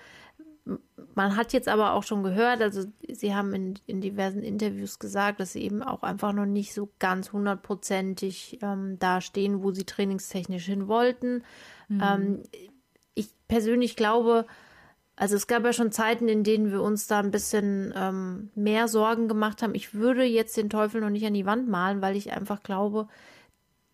Man 1.16 1.36
hat 1.36 1.54
jetzt 1.54 1.68
aber 1.68 1.94
auch 1.94 2.04
schon 2.04 2.24
gehört, 2.24 2.62
also 2.62 2.84
Sie 3.10 3.34
haben 3.34 3.54
in, 3.54 3.80
in 3.88 4.02
diversen 4.02 4.44
Interviews 4.44 5.00
gesagt, 5.00 5.40
dass 5.40 5.54
Sie 5.54 5.64
eben 5.64 5.82
auch 5.82 6.04
einfach 6.04 6.34
noch 6.34 6.46
nicht 6.46 6.74
so 6.74 6.90
ganz 7.00 7.32
hundertprozentig 7.34 8.60
ähm, 8.62 8.98
da 9.00 9.22
stehen, 9.22 9.64
wo 9.64 9.72
Sie 9.72 9.84
trainingstechnisch 9.84 10.66
hin 10.66 10.88
wollten. 10.88 11.44
Mhm. 11.88 12.02
Ähm, 12.04 12.44
ich 13.16 13.30
persönlich 13.48 13.96
glaube, 13.96 14.46
also 15.16 15.36
es 15.36 15.48
gab 15.48 15.66
ja 15.66 15.74
schon 15.74 15.92
Zeiten, 15.92 16.28
in 16.28 16.44
denen 16.44 16.72
wir 16.72 16.84
uns 16.84 17.08
da 17.08 17.20
ein 17.20 17.32
bisschen 17.32 17.92
ähm, 17.98 18.52
mehr 18.54 18.88
Sorgen 18.88 19.28
gemacht 19.28 19.64
haben. 19.64 19.74
Ich 19.74 19.96
würde 19.96 20.24
jetzt 20.24 20.56
den 20.56 20.70
Teufel 20.70 21.02
noch 21.02 21.10
nicht 21.10 21.26
an 21.26 21.34
die 21.34 21.48
Wand 21.48 21.68
malen, 21.68 22.04
weil 22.04 22.16
ich 22.16 22.32
einfach 22.32 22.62
glaube, 22.62 23.08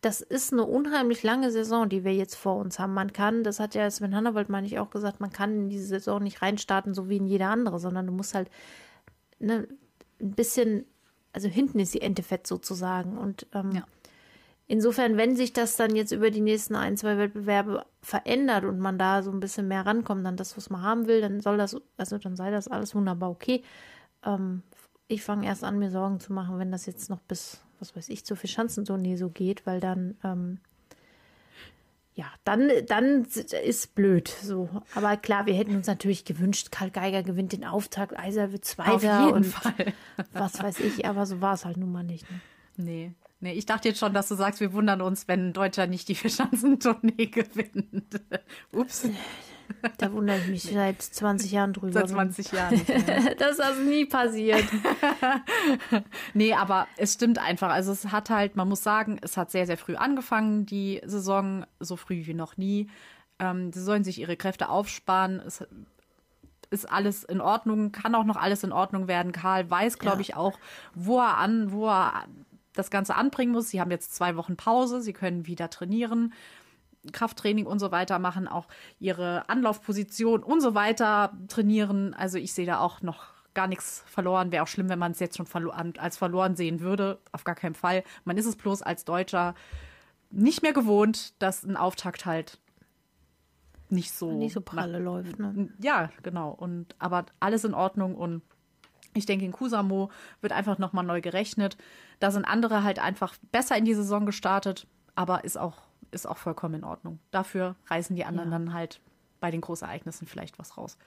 das 0.04 0.20
ist 0.20 0.52
eine 0.52 0.66
unheimlich 0.66 1.24
lange 1.24 1.50
Saison, 1.50 1.88
die 1.88 2.04
wir 2.04 2.14
jetzt 2.14 2.36
vor 2.36 2.58
uns 2.58 2.78
haben. 2.78 2.94
Man 2.94 3.14
kann, 3.14 3.46
das 3.46 3.62
hat 3.62 3.74
ja 3.74 3.90
Sven 3.90 4.14
Hannawald, 4.14 4.50
meine 4.50 4.68
ich, 4.68 4.78
auch 4.78 4.90
gesagt, 4.90 5.22
man 5.22 5.32
kann 5.32 5.56
in 5.56 5.70
diese 5.70 5.88
Saison 5.88 6.22
nicht 6.22 6.42
reinstarten, 6.42 6.94
so 6.94 7.08
wie 7.08 7.18
in 7.18 7.26
jeder 7.26 7.48
andere, 7.48 7.80
sondern 7.80 8.08
du 8.08 8.12
musst 8.12 8.36
halt 8.36 8.50
ne, 9.40 9.66
ein 10.20 10.32
bisschen, 10.34 10.86
also 11.32 11.48
hinten 11.48 11.80
ist 11.80 11.94
die 11.94 12.02
Ente 12.02 12.22
fett 12.22 12.46
sozusagen. 12.46 13.18
Und 13.18 13.48
ähm, 13.54 13.72
ja. 13.72 13.86
insofern, 14.68 15.16
wenn 15.16 15.38
sich 15.38 15.54
das 15.54 15.78
dann 15.78 15.96
jetzt 15.96 16.12
über 16.12 16.32
die 16.32 16.42
nächsten 16.42 16.76
ein, 16.76 16.98
zwei 16.98 17.18
Wettbewerbe 17.18 17.86
verändert 18.02 18.66
und 18.66 18.80
man 18.80 18.98
da 18.98 19.24
so 19.24 19.32
ein 19.32 19.40
bisschen 19.40 19.70
mehr 19.70 19.86
rankommt 19.86 20.26
an 20.26 20.36
das, 20.36 20.58
was 20.58 20.70
man 20.70 20.82
haben 20.82 21.08
will, 21.08 21.22
dann 21.22 21.40
soll 21.40 21.56
das, 21.56 21.78
also 21.96 22.18
dann 22.18 22.36
sei 22.36 22.52
das 22.52 22.68
alles 22.68 22.94
wunderbar 22.94 23.30
okay. 23.30 23.64
Ähm, 24.26 24.64
ich 25.08 25.24
fange 25.24 25.48
erst 25.48 25.64
an, 25.64 25.80
mir 25.80 25.92
Sorgen 25.92 26.20
zu 26.20 26.34
machen, 26.34 26.60
wenn 26.60 26.74
das 26.74 26.86
jetzt 26.88 27.10
noch 27.10 27.22
bis 27.22 27.62
was 27.80 27.96
weiß 27.96 28.10
ich, 28.10 28.26
zur 28.26 28.38
Verschanzentournee 28.38 29.16
so 29.16 29.30
geht, 29.30 29.66
weil 29.66 29.80
dann, 29.80 30.16
ähm, 30.24 30.60
ja, 32.16 32.26
dann, 32.44 32.70
dann 32.88 33.26
ist 33.26 33.96
blöd 33.96 34.28
so. 34.28 34.70
Aber 34.94 35.18
klar, 35.18 35.46
wir 35.46 35.56
hätten 35.56 35.76
uns 35.76 35.88
natürlich 35.88 36.26
gewünscht, 36.26 36.72
Karl 36.72 36.92
Geiger 36.92 37.24
gewinnt 37.24 37.54
den 37.54 37.66
Auftakt, 37.66 38.18
Eiser 38.18 38.52
wird 38.52 38.66
Zweiter. 38.66 38.94
Auf 38.94 39.04
jeden 39.04 39.34
und 39.34 39.46
Fall. 39.46 39.94
was 40.34 40.62
weiß 40.62 40.80
ich, 40.82 41.06
aber 41.06 41.26
so 41.26 41.42
war 41.42 41.56
es 41.56 41.66
halt 41.66 41.78
nun 41.78 41.92
mal 41.92 42.04
nicht. 42.04 42.30
Ne? 42.30 42.42
Nee. 42.78 43.12
Nee, 43.44 43.54
ich 43.54 43.66
dachte 43.66 43.90
jetzt 43.90 44.00
schon, 44.00 44.14
dass 44.14 44.30
du 44.30 44.36
sagst, 44.36 44.62
wir 44.62 44.72
wundern 44.72 45.02
uns, 45.02 45.28
wenn 45.28 45.50
ein 45.50 45.54
Deutscher 45.54 45.86
nicht 45.86 46.08
die 46.08 46.16
Verschanzentournee 46.16 47.26
gewinnt. 47.26 48.22
Ups. 48.72 49.10
Da 49.98 50.12
wundere 50.14 50.38
ich 50.38 50.48
mich 50.48 50.64
seit 50.64 51.02
20 51.02 51.52
Jahren 51.52 51.74
drüber. 51.74 51.92
Seit 51.94 52.10
20 52.10 52.52
Jahren. 52.52 52.82
das 53.38 53.52
ist 53.54 53.62
also 53.62 53.82
nie 53.82 54.06
passiert. 54.06 54.64
nee, 56.34 56.54
aber 56.54 56.88
es 56.98 57.14
stimmt 57.14 57.38
einfach. 57.40 57.70
Also 57.70 57.92
es 57.92 58.12
hat 58.12 58.30
halt, 58.30 58.56
man 58.56 58.68
muss 58.70 58.84
sagen, 58.84 59.20
es 59.22 59.38
hat 59.38 59.52
sehr, 59.52 59.66
sehr 59.66 59.78
früh 59.78 59.96
angefangen, 59.96 60.66
die 60.66 61.02
Saison, 61.06 61.66
so 61.80 61.96
früh 61.96 62.26
wie 62.26 62.34
noch 62.34 62.58
nie. 62.58 62.90
Ähm, 63.40 63.72
sie 63.74 63.82
sollen 63.82 64.04
sich 64.04 64.20
ihre 64.20 64.38
Kräfte 64.38 64.70
aufsparen. 64.70 65.42
Es 65.46 65.66
ist 66.70 66.92
alles 66.92 67.24
in 67.24 67.42
Ordnung, 67.42 67.92
kann 67.92 68.16
auch 68.16 68.24
noch 68.24 68.38
alles 68.38 68.64
in 68.64 68.72
Ordnung 68.72 69.08
werden. 69.08 69.32
Karl 69.32 69.70
weiß, 69.70 70.00
glaube 70.00 70.18
Ja. 70.18 70.22
ich, 70.22 70.36
auch, 70.36 70.58
wo 70.96 71.20
er 71.20 71.38
an, 71.38 71.72
wo 71.72 71.88
er 71.90 72.26
das 72.74 72.90
Ganze 72.90 73.16
anbringen 73.16 73.52
muss. 73.52 73.70
Sie 73.70 73.80
haben 73.80 73.92
jetzt 73.92 74.16
zwei 74.16 74.36
Wochen 74.36 74.56
Pause, 74.56 75.02
sie 75.02 75.14
können 75.14 75.46
wieder 75.46 75.70
trainieren, 75.70 76.34
Krafttraining 77.12 77.66
und 77.66 77.80
so 77.80 77.92
weiter 77.92 78.20
machen, 78.20 78.48
auch 78.48 78.68
ihre 79.00 79.50
Anlaufposition 79.50 80.44
und 80.44 80.62
so 80.62 80.74
weiter 80.76 81.34
trainieren. 81.48 82.14
Also 82.14 82.38
ich 82.38 82.54
sehe 82.54 82.66
da 82.66 82.80
auch 82.80 83.02
noch 83.02 83.26
gar 83.54 83.68
nichts 83.68 84.04
verloren. 84.08 84.52
Wäre 84.52 84.64
auch 84.64 84.68
schlimm, 84.68 84.90
wenn 84.90 85.00
man 85.00 85.12
es 85.12 85.20
jetzt 85.20 85.38
schon 85.38 85.48
als 85.98 86.18
verloren 86.18 86.56
sehen 86.56 86.80
würde. 86.80 87.20
Auf 87.32 87.44
gar 87.44 87.56
keinen 87.56 87.76
Fall. 87.76 88.04
Man 88.24 88.38
ist 88.38 88.46
es 88.46 88.56
bloß 88.56 88.82
als 88.82 89.06
Deutscher 89.06 89.54
nicht 90.32 90.64
mehr 90.64 90.74
gewohnt, 90.74 91.34
dass 91.42 91.64
ein 91.64 91.78
Auftakt 91.78 92.26
halt 92.26 92.60
nicht 93.90 94.12
so 94.12 94.32
Nicht 94.32 94.54
so 94.54 94.62
pralle 94.62 94.98
läuft, 94.98 95.38
ne? 95.38 95.70
ja, 95.80 96.10
genau. 96.24 96.50
Und 96.50 96.96
aber 96.98 97.28
alles 97.40 97.64
in 97.64 97.76
Ordnung 97.76 98.16
und 98.16 98.42
ich 99.14 99.28
denke, 99.28 99.46
in 99.46 99.52
Kusamo 99.52 100.10
wird 100.42 100.54
einfach 100.54 100.80
nochmal 100.80 101.06
neu 101.06 101.22
gerechnet. 101.22 101.78
Da 102.20 102.32
sind 102.32 102.46
andere 102.46 102.84
halt 102.84 102.98
einfach 102.98 103.36
besser 103.52 103.78
in 103.78 103.86
die 103.86 103.94
Saison 103.94 104.26
gestartet, 104.26 104.88
aber 105.14 105.44
ist 105.44 105.58
auch, 105.60 105.78
ist 106.14 106.26
auch 106.28 106.38
vollkommen 106.38 106.76
in 106.76 106.84
Ordnung. 106.84 107.20
Dafür 107.32 107.76
reißen 107.88 108.16
die 108.16 108.26
anderen 108.26 108.52
Ja. 108.52 108.58
dann 108.60 108.74
halt 108.74 109.00
bei 109.40 109.52
den 109.52 109.62
Großereignissen 109.62 110.28
vielleicht 110.28 110.58
was 110.60 110.78
raus. 110.78 110.98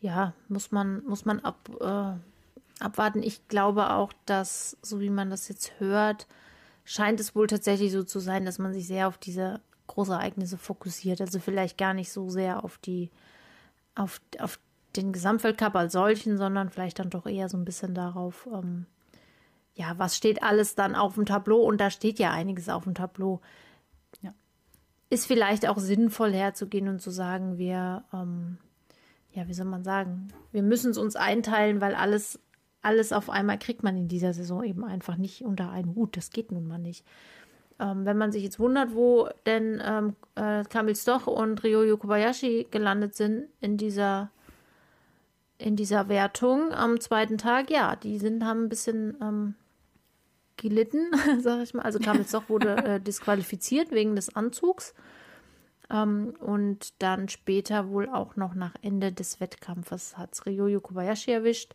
Ja, 0.00 0.32
muss 0.48 0.72
man, 0.72 1.04
muss 1.04 1.24
man 1.24 1.40
ab, 1.40 1.56
äh, 1.80 2.82
abwarten. 2.84 3.22
Ich 3.22 3.46
glaube 3.48 3.90
auch, 3.90 4.12
dass, 4.26 4.76
so 4.82 5.00
wie 5.00 5.10
man 5.10 5.30
das 5.30 5.48
jetzt 5.48 5.78
hört, 5.78 6.26
scheint 6.84 7.20
es 7.20 7.34
wohl 7.36 7.46
tatsächlich 7.46 7.92
so 7.92 8.02
zu 8.02 8.18
sein, 8.18 8.44
dass 8.44 8.58
man 8.58 8.72
sich 8.72 8.86
sehr 8.86 9.06
auf 9.08 9.18
diese 9.18 9.60
Großereignisse 9.86 10.58
fokussiert. 10.58 11.20
Also 11.20 11.38
vielleicht 11.38 11.78
gar 11.78 11.94
nicht 11.94 12.10
so 12.12 12.28
sehr 12.30 12.64
auf 12.64 12.78
die, 12.78 13.10
auf, 13.94 14.20
auf 14.38 14.58
den 14.96 15.12
Gesamtweltcup 15.12 15.74
als 15.76 15.92
solchen, 15.92 16.36
sondern 16.36 16.70
vielleicht 16.70 16.98
dann 16.98 17.10
doch 17.10 17.26
eher 17.26 17.48
so 17.48 17.56
ein 17.56 17.64
bisschen 17.64 17.94
darauf, 17.94 18.48
ähm, 18.52 18.86
ja, 19.74 19.94
was 19.98 20.16
steht 20.16 20.42
alles 20.42 20.74
dann 20.74 20.94
auf 20.94 21.14
dem 21.14 21.26
Tableau? 21.26 21.60
Und 21.60 21.80
da 21.80 21.90
steht 21.90 22.18
ja 22.18 22.30
einiges 22.30 22.68
auf 22.68 22.84
dem 22.84 22.94
Tableau. 22.94 23.40
Ja. 24.20 24.34
Ist 25.08 25.26
vielleicht 25.26 25.66
auch 25.66 25.78
sinnvoll 25.78 26.32
herzugehen 26.32 26.88
und 26.88 27.00
zu 27.00 27.10
sagen, 27.10 27.58
wir, 27.58 28.04
ähm, 28.12 28.58
ja, 29.32 29.48
wie 29.48 29.54
soll 29.54 29.66
man 29.66 29.84
sagen, 29.84 30.28
wir 30.50 30.62
müssen 30.62 30.90
es 30.90 30.98
uns 30.98 31.16
einteilen, 31.16 31.80
weil 31.80 31.94
alles, 31.94 32.38
alles 32.82 33.12
auf 33.12 33.30
einmal 33.30 33.58
kriegt 33.58 33.82
man 33.82 33.96
in 33.96 34.08
dieser 34.08 34.34
Saison 34.34 34.62
eben 34.62 34.84
einfach 34.84 35.16
nicht 35.16 35.42
unter 35.42 35.70
einen 35.70 35.94
Hut. 35.94 36.16
Das 36.16 36.30
geht 36.30 36.52
nun 36.52 36.66
mal 36.66 36.78
nicht. 36.78 37.06
Ähm, 37.80 38.04
wenn 38.04 38.18
man 38.18 38.30
sich 38.30 38.42
jetzt 38.42 38.60
wundert, 38.60 38.94
wo 38.94 39.30
denn 39.46 39.82
ähm, 39.82 40.16
äh, 40.34 40.64
Kamil 40.64 40.94
Stoch 40.94 41.26
und 41.26 41.64
Ryoyo 41.64 41.96
Kobayashi 41.96 42.68
gelandet 42.70 43.14
sind 43.14 43.48
in 43.60 43.78
dieser, 43.78 44.30
in 45.56 45.76
dieser 45.76 46.10
Wertung 46.10 46.72
am 46.72 47.00
zweiten 47.00 47.38
Tag, 47.38 47.70
ja, 47.70 47.96
die 47.96 48.18
sind, 48.18 48.44
haben 48.44 48.64
ein 48.64 48.68
bisschen 48.68 49.16
ähm, 49.22 49.54
gelitten, 50.56 51.10
sag 51.40 51.62
ich 51.62 51.74
mal. 51.74 51.82
Also 51.82 51.98
Kamil 51.98 52.26
Stoch 52.26 52.48
wurde 52.48 52.76
äh, 52.84 53.00
disqualifiziert 53.00 53.90
wegen 53.90 54.16
des 54.16 54.34
Anzugs. 54.34 54.94
Ähm, 55.90 56.34
und 56.40 57.02
dann 57.02 57.28
später 57.28 57.88
wohl 57.90 58.08
auch 58.08 58.36
noch 58.36 58.54
nach 58.54 58.74
Ende 58.82 59.12
des 59.12 59.40
Wettkampfes 59.40 60.16
hat 60.16 60.32
es 60.32 60.46
Ryoyo 60.46 60.80
Kobayashi 60.80 61.30
erwischt. 61.30 61.74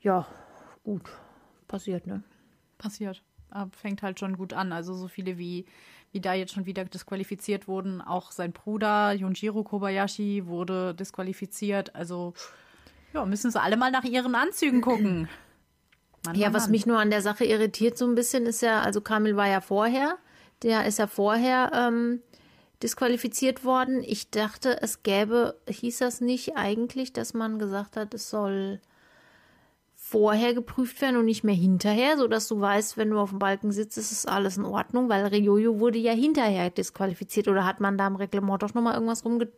Ja. 0.00 0.26
gut. 0.84 1.02
Passiert, 1.66 2.06
ne? 2.06 2.22
Passiert. 2.76 3.22
Aber 3.48 3.70
fängt 3.70 4.02
halt 4.02 4.20
schon 4.20 4.36
gut 4.36 4.52
an. 4.52 4.72
Also 4.72 4.94
so 4.94 5.08
viele 5.08 5.38
wie, 5.38 5.64
wie 6.12 6.20
da 6.20 6.34
jetzt 6.34 6.52
schon 6.52 6.66
wieder 6.66 6.84
disqualifiziert 6.84 7.68
wurden. 7.68 8.02
Auch 8.02 8.30
sein 8.30 8.52
Bruder 8.52 9.12
Junjiro 9.12 9.64
Kobayashi 9.64 10.46
wurde 10.46 10.94
disqualifiziert. 10.94 11.94
Also 11.94 12.34
ja, 13.14 13.24
müssen 13.24 13.50
sie 13.50 13.60
alle 13.60 13.76
mal 13.76 13.90
nach 13.90 14.04
ihren 14.04 14.34
Anzügen 14.34 14.80
gucken. 14.80 15.28
Mann, 16.26 16.34
Ja, 16.34 16.46
Mann, 16.46 16.54
was 16.54 16.62
Mann. 16.64 16.70
mich 16.72 16.86
nur 16.86 16.98
an 16.98 17.10
der 17.10 17.22
Sache 17.22 17.44
irritiert 17.44 17.98
so 17.98 18.06
ein 18.06 18.14
bisschen 18.14 18.46
ist 18.46 18.62
ja, 18.62 18.80
also 18.82 19.00
Kamil 19.00 19.36
war 19.36 19.48
ja 19.48 19.60
vorher, 19.60 20.16
der 20.62 20.86
ist 20.86 20.98
ja 20.98 21.06
vorher 21.06 21.70
ähm, 21.74 22.20
disqualifiziert 22.82 23.64
worden. 23.64 24.02
Ich 24.04 24.30
dachte, 24.30 24.82
es 24.82 25.02
gäbe, 25.02 25.56
hieß 25.68 25.98
das 25.98 26.20
nicht 26.20 26.56
eigentlich, 26.56 27.12
dass 27.12 27.34
man 27.34 27.58
gesagt 27.58 27.96
hat, 27.96 28.14
es 28.14 28.30
soll 28.30 28.80
vorher 29.96 30.52
geprüft 30.52 31.00
werden 31.00 31.16
und 31.16 31.24
nicht 31.24 31.44
mehr 31.44 31.54
hinterher, 31.54 32.18
sodass 32.18 32.46
du 32.46 32.60
weißt, 32.60 32.98
wenn 32.98 33.10
du 33.10 33.18
auf 33.18 33.30
dem 33.30 33.38
Balken 33.38 33.72
sitzt, 33.72 33.96
ist 33.96 34.12
es 34.12 34.26
alles 34.26 34.58
in 34.58 34.64
Ordnung, 34.66 35.08
weil 35.08 35.26
Ryoyo 35.26 35.80
wurde 35.80 35.98
ja 35.98 36.12
hinterher 36.12 36.68
disqualifiziert 36.68 37.48
oder 37.48 37.64
hat 37.64 37.80
man 37.80 37.96
da 37.96 38.06
im 38.06 38.16
Reglement 38.16 38.62
doch 38.62 38.74
nochmal 38.74 38.94
irgendwas 38.94 39.24
rumge 39.24 39.48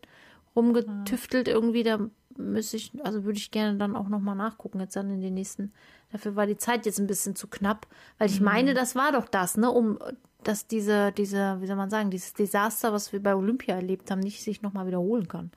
rumgetüftelt 0.55 1.49
irgendwie, 1.49 1.83
da 1.83 1.99
müsste 2.39 2.77
ich, 2.77 2.93
also 3.05 3.25
würde 3.25 3.39
ich 3.39 3.51
gerne 3.51 3.79
dann 3.79 3.97
auch 3.97 4.09
nochmal 4.09 4.37
nachgucken, 4.37 4.81
jetzt 4.81 4.97
dann 4.97 5.11
in 5.11 5.21
den 5.21 5.35
nächsten, 5.35 5.73
dafür 6.13 6.37
war 6.37 6.47
die 6.47 6.57
Zeit 6.57 6.87
jetzt 6.87 6.99
ein 6.99 7.07
bisschen 7.07 7.37
zu 7.37 7.49
knapp, 7.49 7.87
weil 8.19 8.29
ich 8.29 8.41
meine, 8.41 8.75
das 8.75 8.95
war 8.95 9.13
doch 9.13 9.29
das, 9.29 9.57
ne, 9.57 9.71
um, 9.71 9.99
dass 10.43 10.67
diese, 10.67 11.13
diese, 11.13 11.61
wie 11.61 11.67
soll 11.67 11.77
man 11.77 11.91
sagen, 11.91 12.11
dieses 12.11 12.35
Desaster, 12.35 12.93
was 12.93 13.13
wir 13.13 13.23
bei 13.23 13.35
Olympia 13.35 13.75
erlebt 13.75 14.11
haben, 14.11 14.21
nicht 14.21 14.43
sich 14.43 14.63
nochmal 14.63 14.87
wiederholen 14.87 15.29
kann. 15.29 15.51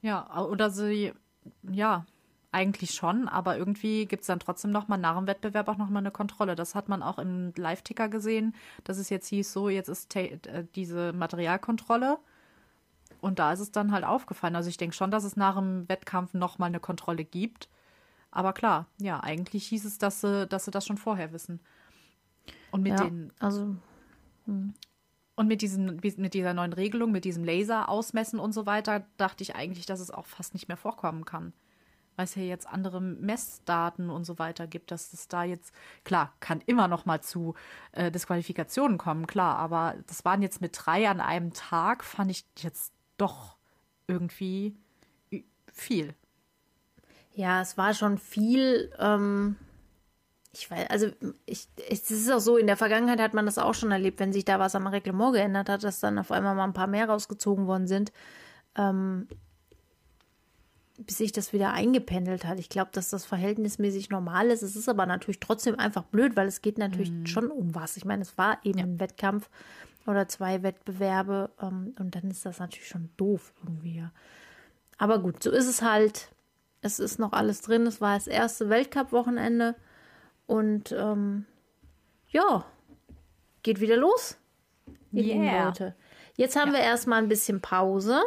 Ja, 0.00 0.44
oder 0.44 0.70
sie, 0.70 1.12
ja, 1.62 2.06
eigentlich 2.50 2.92
schon, 2.92 3.28
aber 3.28 3.58
irgendwie 3.58 4.06
gibt 4.06 4.22
es 4.22 4.28
dann 4.28 4.40
trotzdem 4.40 4.70
noch 4.70 4.88
mal 4.88 4.96
nach 4.96 5.16
dem 5.16 5.26
Wettbewerb 5.26 5.68
auch 5.68 5.76
noch 5.76 5.90
mal 5.90 5.98
eine 5.98 6.10
Kontrolle. 6.10 6.54
Das 6.54 6.74
hat 6.74 6.88
man 6.88 7.02
auch 7.02 7.18
im 7.18 7.52
Live-Ticker 7.56 8.08
gesehen, 8.08 8.54
dass 8.84 8.98
es 8.98 9.10
jetzt 9.10 9.28
hieß, 9.28 9.52
so, 9.52 9.68
jetzt 9.68 9.88
ist 9.88 10.14
äh, 10.16 10.38
diese 10.74 11.12
Materialkontrolle. 11.12 12.18
Und 13.20 13.38
da 13.38 13.52
ist 13.52 13.60
es 13.60 13.72
dann 13.72 13.92
halt 13.92 14.04
aufgefallen. 14.04 14.56
Also 14.56 14.68
ich 14.70 14.76
denke 14.76 14.94
schon, 14.96 15.10
dass 15.10 15.24
es 15.24 15.36
nach 15.36 15.56
dem 15.56 15.88
Wettkampf 15.88 16.34
noch 16.34 16.58
mal 16.58 16.66
eine 16.66 16.80
Kontrolle 16.80 17.24
gibt. 17.24 17.68
Aber 18.30 18.52
klar, 18.52 18.86
ja, 18.98 19.20
eigentlich 19.22 19.66
hieß 19.68 19.84
es, 19.84 19.98
dass 19.98 20.20
sie, 20.20 20.46
dass 20.46 20.64
sie 20.66 20.70
das 20.70 20.86
schon 20.86 20.98
vorher 20.98 21.32
wissen. 21.32 21.60
Und 22.70 22.82
mit 22.82 22.92
Ja, 22.92 23.00
den 23.00 23.32
also, 23.40 23.76
und 25.36 25.46
mit, 25.46 25.62
diesen, 25.62 26.00
mit 26.02 26.34
dieser 26.34 26.52
neuen 26.54 26.72
Regelung, 26.72 27.12
mit 27.12 27.24
diesem 27.24 27.44
Laser 27.44 27.88
ausmessen 27.88 28.40
und 28.40 28.52
so 28.52 28.66
weiter, 28.66 29.06
dachte 29.18 29.42
ich 29.42 29.54
eigentlich, 29.54 29.86
dass 29.86 30.00
es 30.00 30.10
auch 30.10 30.26
fast 30.26 30.52
nicht 30.54 30.66
mehr 30.68 30.76
vorkommen 30.76 31.24
kann. 31.24 31.52
Weil 32.16 32.24
es 32.24 32.34
ja 32.34 32.42
jetzt 32.42 32.66
andere 32.68 33.00
Messdaten 33.00 34.10
und 34.10 34.24
so 34.24 34.38
weiter 34.40 34.66
gibt, 34.66 34.90
dass 34.90 35.12
es 35.12 35.28
da 35.28 35.44
jetzt, 35.44 35.72
klar, 36.04 36.34
kann 36.40 36.60
immer 36.66 36.88
noch 36.88 37.06
mal 37.06 37.20
zu 37.22 37.54
äh, 37.92 38.10
Disqualifikationen 38.10 38.98
kommen, 38.98 39.28
klar, 39.28 39.56
aber 39.58 39.96
das 40.08 40.24
waren 40.24 40.42
jetzt 40.42 40.60
mit 40.60 40.72
drei 40.74 41.08
an 41.08 41.20
einem 41.20 41.52
Tag, 41.52 42.04
fand 42.04 42.32
ich 42.32 42.44
jetzt 42.58 42.92
doch 43.18 43.56
irgendwie 44.06 44.74
viel. 45.72 46.14
Ja, 47.34 47.60
es 47.60 47.78
war 47.78 47.94
schon 47.94 48.18
viel. 48.18 48.90
Ähm, 48.98 49.56
ich 50.52 50.70
weiß, 50.70 50.90
also 50.90 51.06
ich, 51.46 51.68
es 51.88 52.10
ist 52.10 52.30
auch 52.30 52.40
so, 52.40 52.56
in 52.56 52.66
der 52.66 52.76
Vergangenheit 52.76 53.20
hat 53.20 53.34
man 53.34 53.46
das 53.46 53.58
auch 53.58 53.74
schon 53.74 53.92
erlebt, 53.92 54.18
wenn 54.18 54.32
sich 54.32 54.44
da 54.44 54.58
was 54.58 54.74
am 54.74 54.86
Reglement 54.86 55.34
geändert 55.34 55.68
hat, 55.68 55.84
dass 55.84 56.00
dann 56.00 56.18
auf 56.18 56.32
einmal 56.32 56.54
mal 56.54 56.64
ein 56.64 56.72
paar 56.72 56.86
mehr 56.86 57.08
rausgezogen 57.08 57.66
worden 57.66 57.86
sind, 57.86 58.12
ähm, 58.76 59.28
bis 60.98 61.18
sich 61.18 61.30
das 61.30 61.52
wieder 61.52 61.72
eingependelt 61.72 62.44
hat. 62.44 62.58
Ich 62.58 62.70
glaube, 62.70 62.90
dass 62.92 63.10
das 63.10 63.24
verhältnismäßig 63.24 64.10
normal 64.10 64.48
ist. 64.48 64.62
Es 64.62 64.74
ist 64.74 64.88
aber 64.88 65.06
natürlich 65.06 65.38
trotzdem 65.38 65.78
einfach 65.78 66.02
blöd, 66.02 66.34
weil 66.34 66.48
es 66.48 66.60
geht 66.60 66.78
natürlich 66.78 67.12
schon 67.24 67.52
um 67.52 67.74
was. 67.74 67.96
Ich 67.96 68.04
meine, 68.04 68.22
es 68.22 68.36
war 68.36 68.58
eben 68.64 68.80
ein 68.80 69.00
Wettkampf 69.00 69.48
oder 70.08 70.26
zwei 70.26 70.62
Wettbewerbe 70.62 71.50
ähm, 71.60 71.94
und 71.98 72.14
dann 72.14 72.30
ist 72.30 72.46
das 72.46 72.58
natürlich 72.58 72.88
schon 72.88 73.10
doof 73.18 73.52
irgendwie. 73.62 73.98
Ja. 73.98 74.10
Aber 74.96 75.18
gut, 75.18 75.42
so 75.42 75.50
ist 75.50 75.68
es 75.68 75.82
halt. 75.82 76.30
Es 76.80 76.98
ist 76.98 77.18
noch 77.18 77.32
alles 77.32 77.60
drin. 77.60 77.86
Es 77.86 78.00
war 78.00 78.14
das 78.14 78.26
erste 78.26 78.70
Weltcup-Wochenende. 78.70 79.74
Und 80.46 80.92
ähm, 80.92 81.44
ja, 82.28 82.64
geht 83.62 83.80
wieder 83.80 83.96
los. 83.96 84.38
Yeah. 85.12 85.66
Leute. 85.66 85.94
Jetzt 86.36 86.56
haben 86.56 86.72
wir 86.72 86.80
erstmal 86.80 87.22
ein 87.22 87.28
bisschen 87.28 87.60
Pause. 87.60 88.22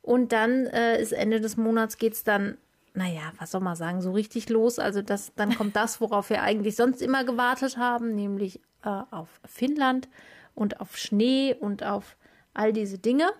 Und 0.00 0.32
dann 0.32 0.66
äh, 0.66 1.00
ist 1.00 1.12
Ende 1.12 1.40
des 1.40 1.58
Monats 1.58 1.98
geht 1.98 2.14
es 2.14 2.24
dann, 2.24 2.56
naja, 2.94 3.32
was 3.38 3.50
soll 3.50 3.60
man 3.60 3.76
sagen, 3.76 4.00
so 4.00 4.12
richtig 4.12 4.48
los. 4.48 4.78
Also 4.78 5.02
das, 5.02 5.34
dann 5.34 5.54
kommt 5.56 5.76
das, 5.76 6.00
worauf 6.00 6.30
wir 6.30 6.42
eigentlich 6.42 6.76
sonst 6.76 7.02
immer 7.02 7.24
gewartet 7.24 7.76
haben, 7.76 8.14
nämlich 8.14 8.60
äh, 8.82 9.02
auf 9.10 9.40
Finnland 9.44 10.08
und 10.54 10.80
auf 10.80 10.96
Schnee 10.96 11.54
und 11.58 11.82
auf 11.82 12.16
all 12.52 12.72
diese 12.72 12.98
Dinge. 12.98 13.30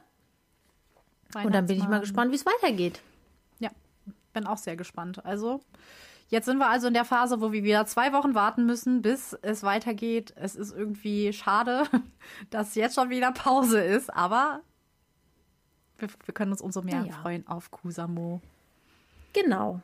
Und 1.35 1.55
dann 1.55 1.67
bin 1.67 1.79
ich 1.79 1.89
mal 1.89 2.01
gespannt, 2.01 2.31
wie 2.31 2.37
es 2.37 2.47
weitergeht. 2.47 3.01
Ja, 3.59 3.71
bin 4.33 4.47
auch 4.47 4.59
sehr 4.59 4.77
gespannt. 4.77 5.25
Also, 5.25 5.61
jetzt 6.29 6.47
sind 6.47 6.59
wir 6.59 6.69
also 6.69 6.87
in 6.87 6.95
der 6.95 7.05
Phase, 7.05 7.41
wo 7.41 7.53
wir 7.53 7.65
wieder 7.65 7.87
zwei 7.87 8.13
Wochen 8.13 8.35
warten 8.35 8.67
müssen, 8.67 9.03
bis 9.03 9.37
es 9.43 9.63
weitergeht. 9.63 10.33
Es 10.37 10.55
ist 10.55 10.73
irgendwie 10.73 11.33
schade, 11.33 11.85
dass 12.51 12.75
jetzt 12.75 12.95
schon 12.95 13.11
wieder 13.11 13.33
Pause 13.33 13.81
ist, 13.81 14.15
aber 14.15 14.61
wir, 15.99 16.09
wir 16.25 16.35
können 16.35 16.53
uns 16.53 16.61
umso 16.61 16.83
mehr 16.83 17.05
ja. 17.05 17.13
freuen 17.13 17.47
auf 17.49 17.71
Kusamo. 17.71 18.41
Genau. 19.33 19.81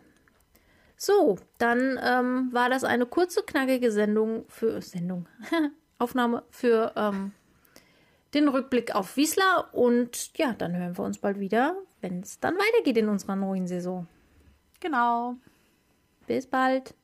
So, 0.96 1.38
dann 1.58 1.98
ähm, 2.02 2.52
war 2.52 2.68
das 2.68 2.84
eine 2.84 3.06
kurze, 3.06 3.42
knackige 3.42 3.90
Sendung 3.90 4.44
für 4.48 4.82
Sendung. 4.82 5.26
Aufnahme 6.00 6.42
für 6.50 6.92
ähm, 6.96 7.32
den 8.34 8.48
Rückblick 8.48 8.94
auf 8.94 9.16
Wiesler 9.16 9.68
und 9.72 10.36
ja, 10.38 10.52
dann 10.52 10.76
hören 10.76 10.96
wir 10.96 11.04
uns 11.04 11.18
bald 11.18 11.40
wieder, 11.40 11.76
wenn 12.00 12.20
es 12.20 12.40
dann 12.40 12.54
weitergeht 12.54 12.96
in 12.96 13.08
unserer 13.08 13.36
neuen 13.36 13.66
Saison. 13.66 14.06
Genau. 14.80 15.36
Bis 16.26 16.46
bald. 16.46 16.94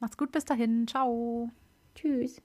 Macht's 0.00 0.16
gut 0.16 0.32
bis 0.32 0.44
dahin. 0.44 0.86
Ciao. 0.86 1.50
Tschüss. 1.94 2.42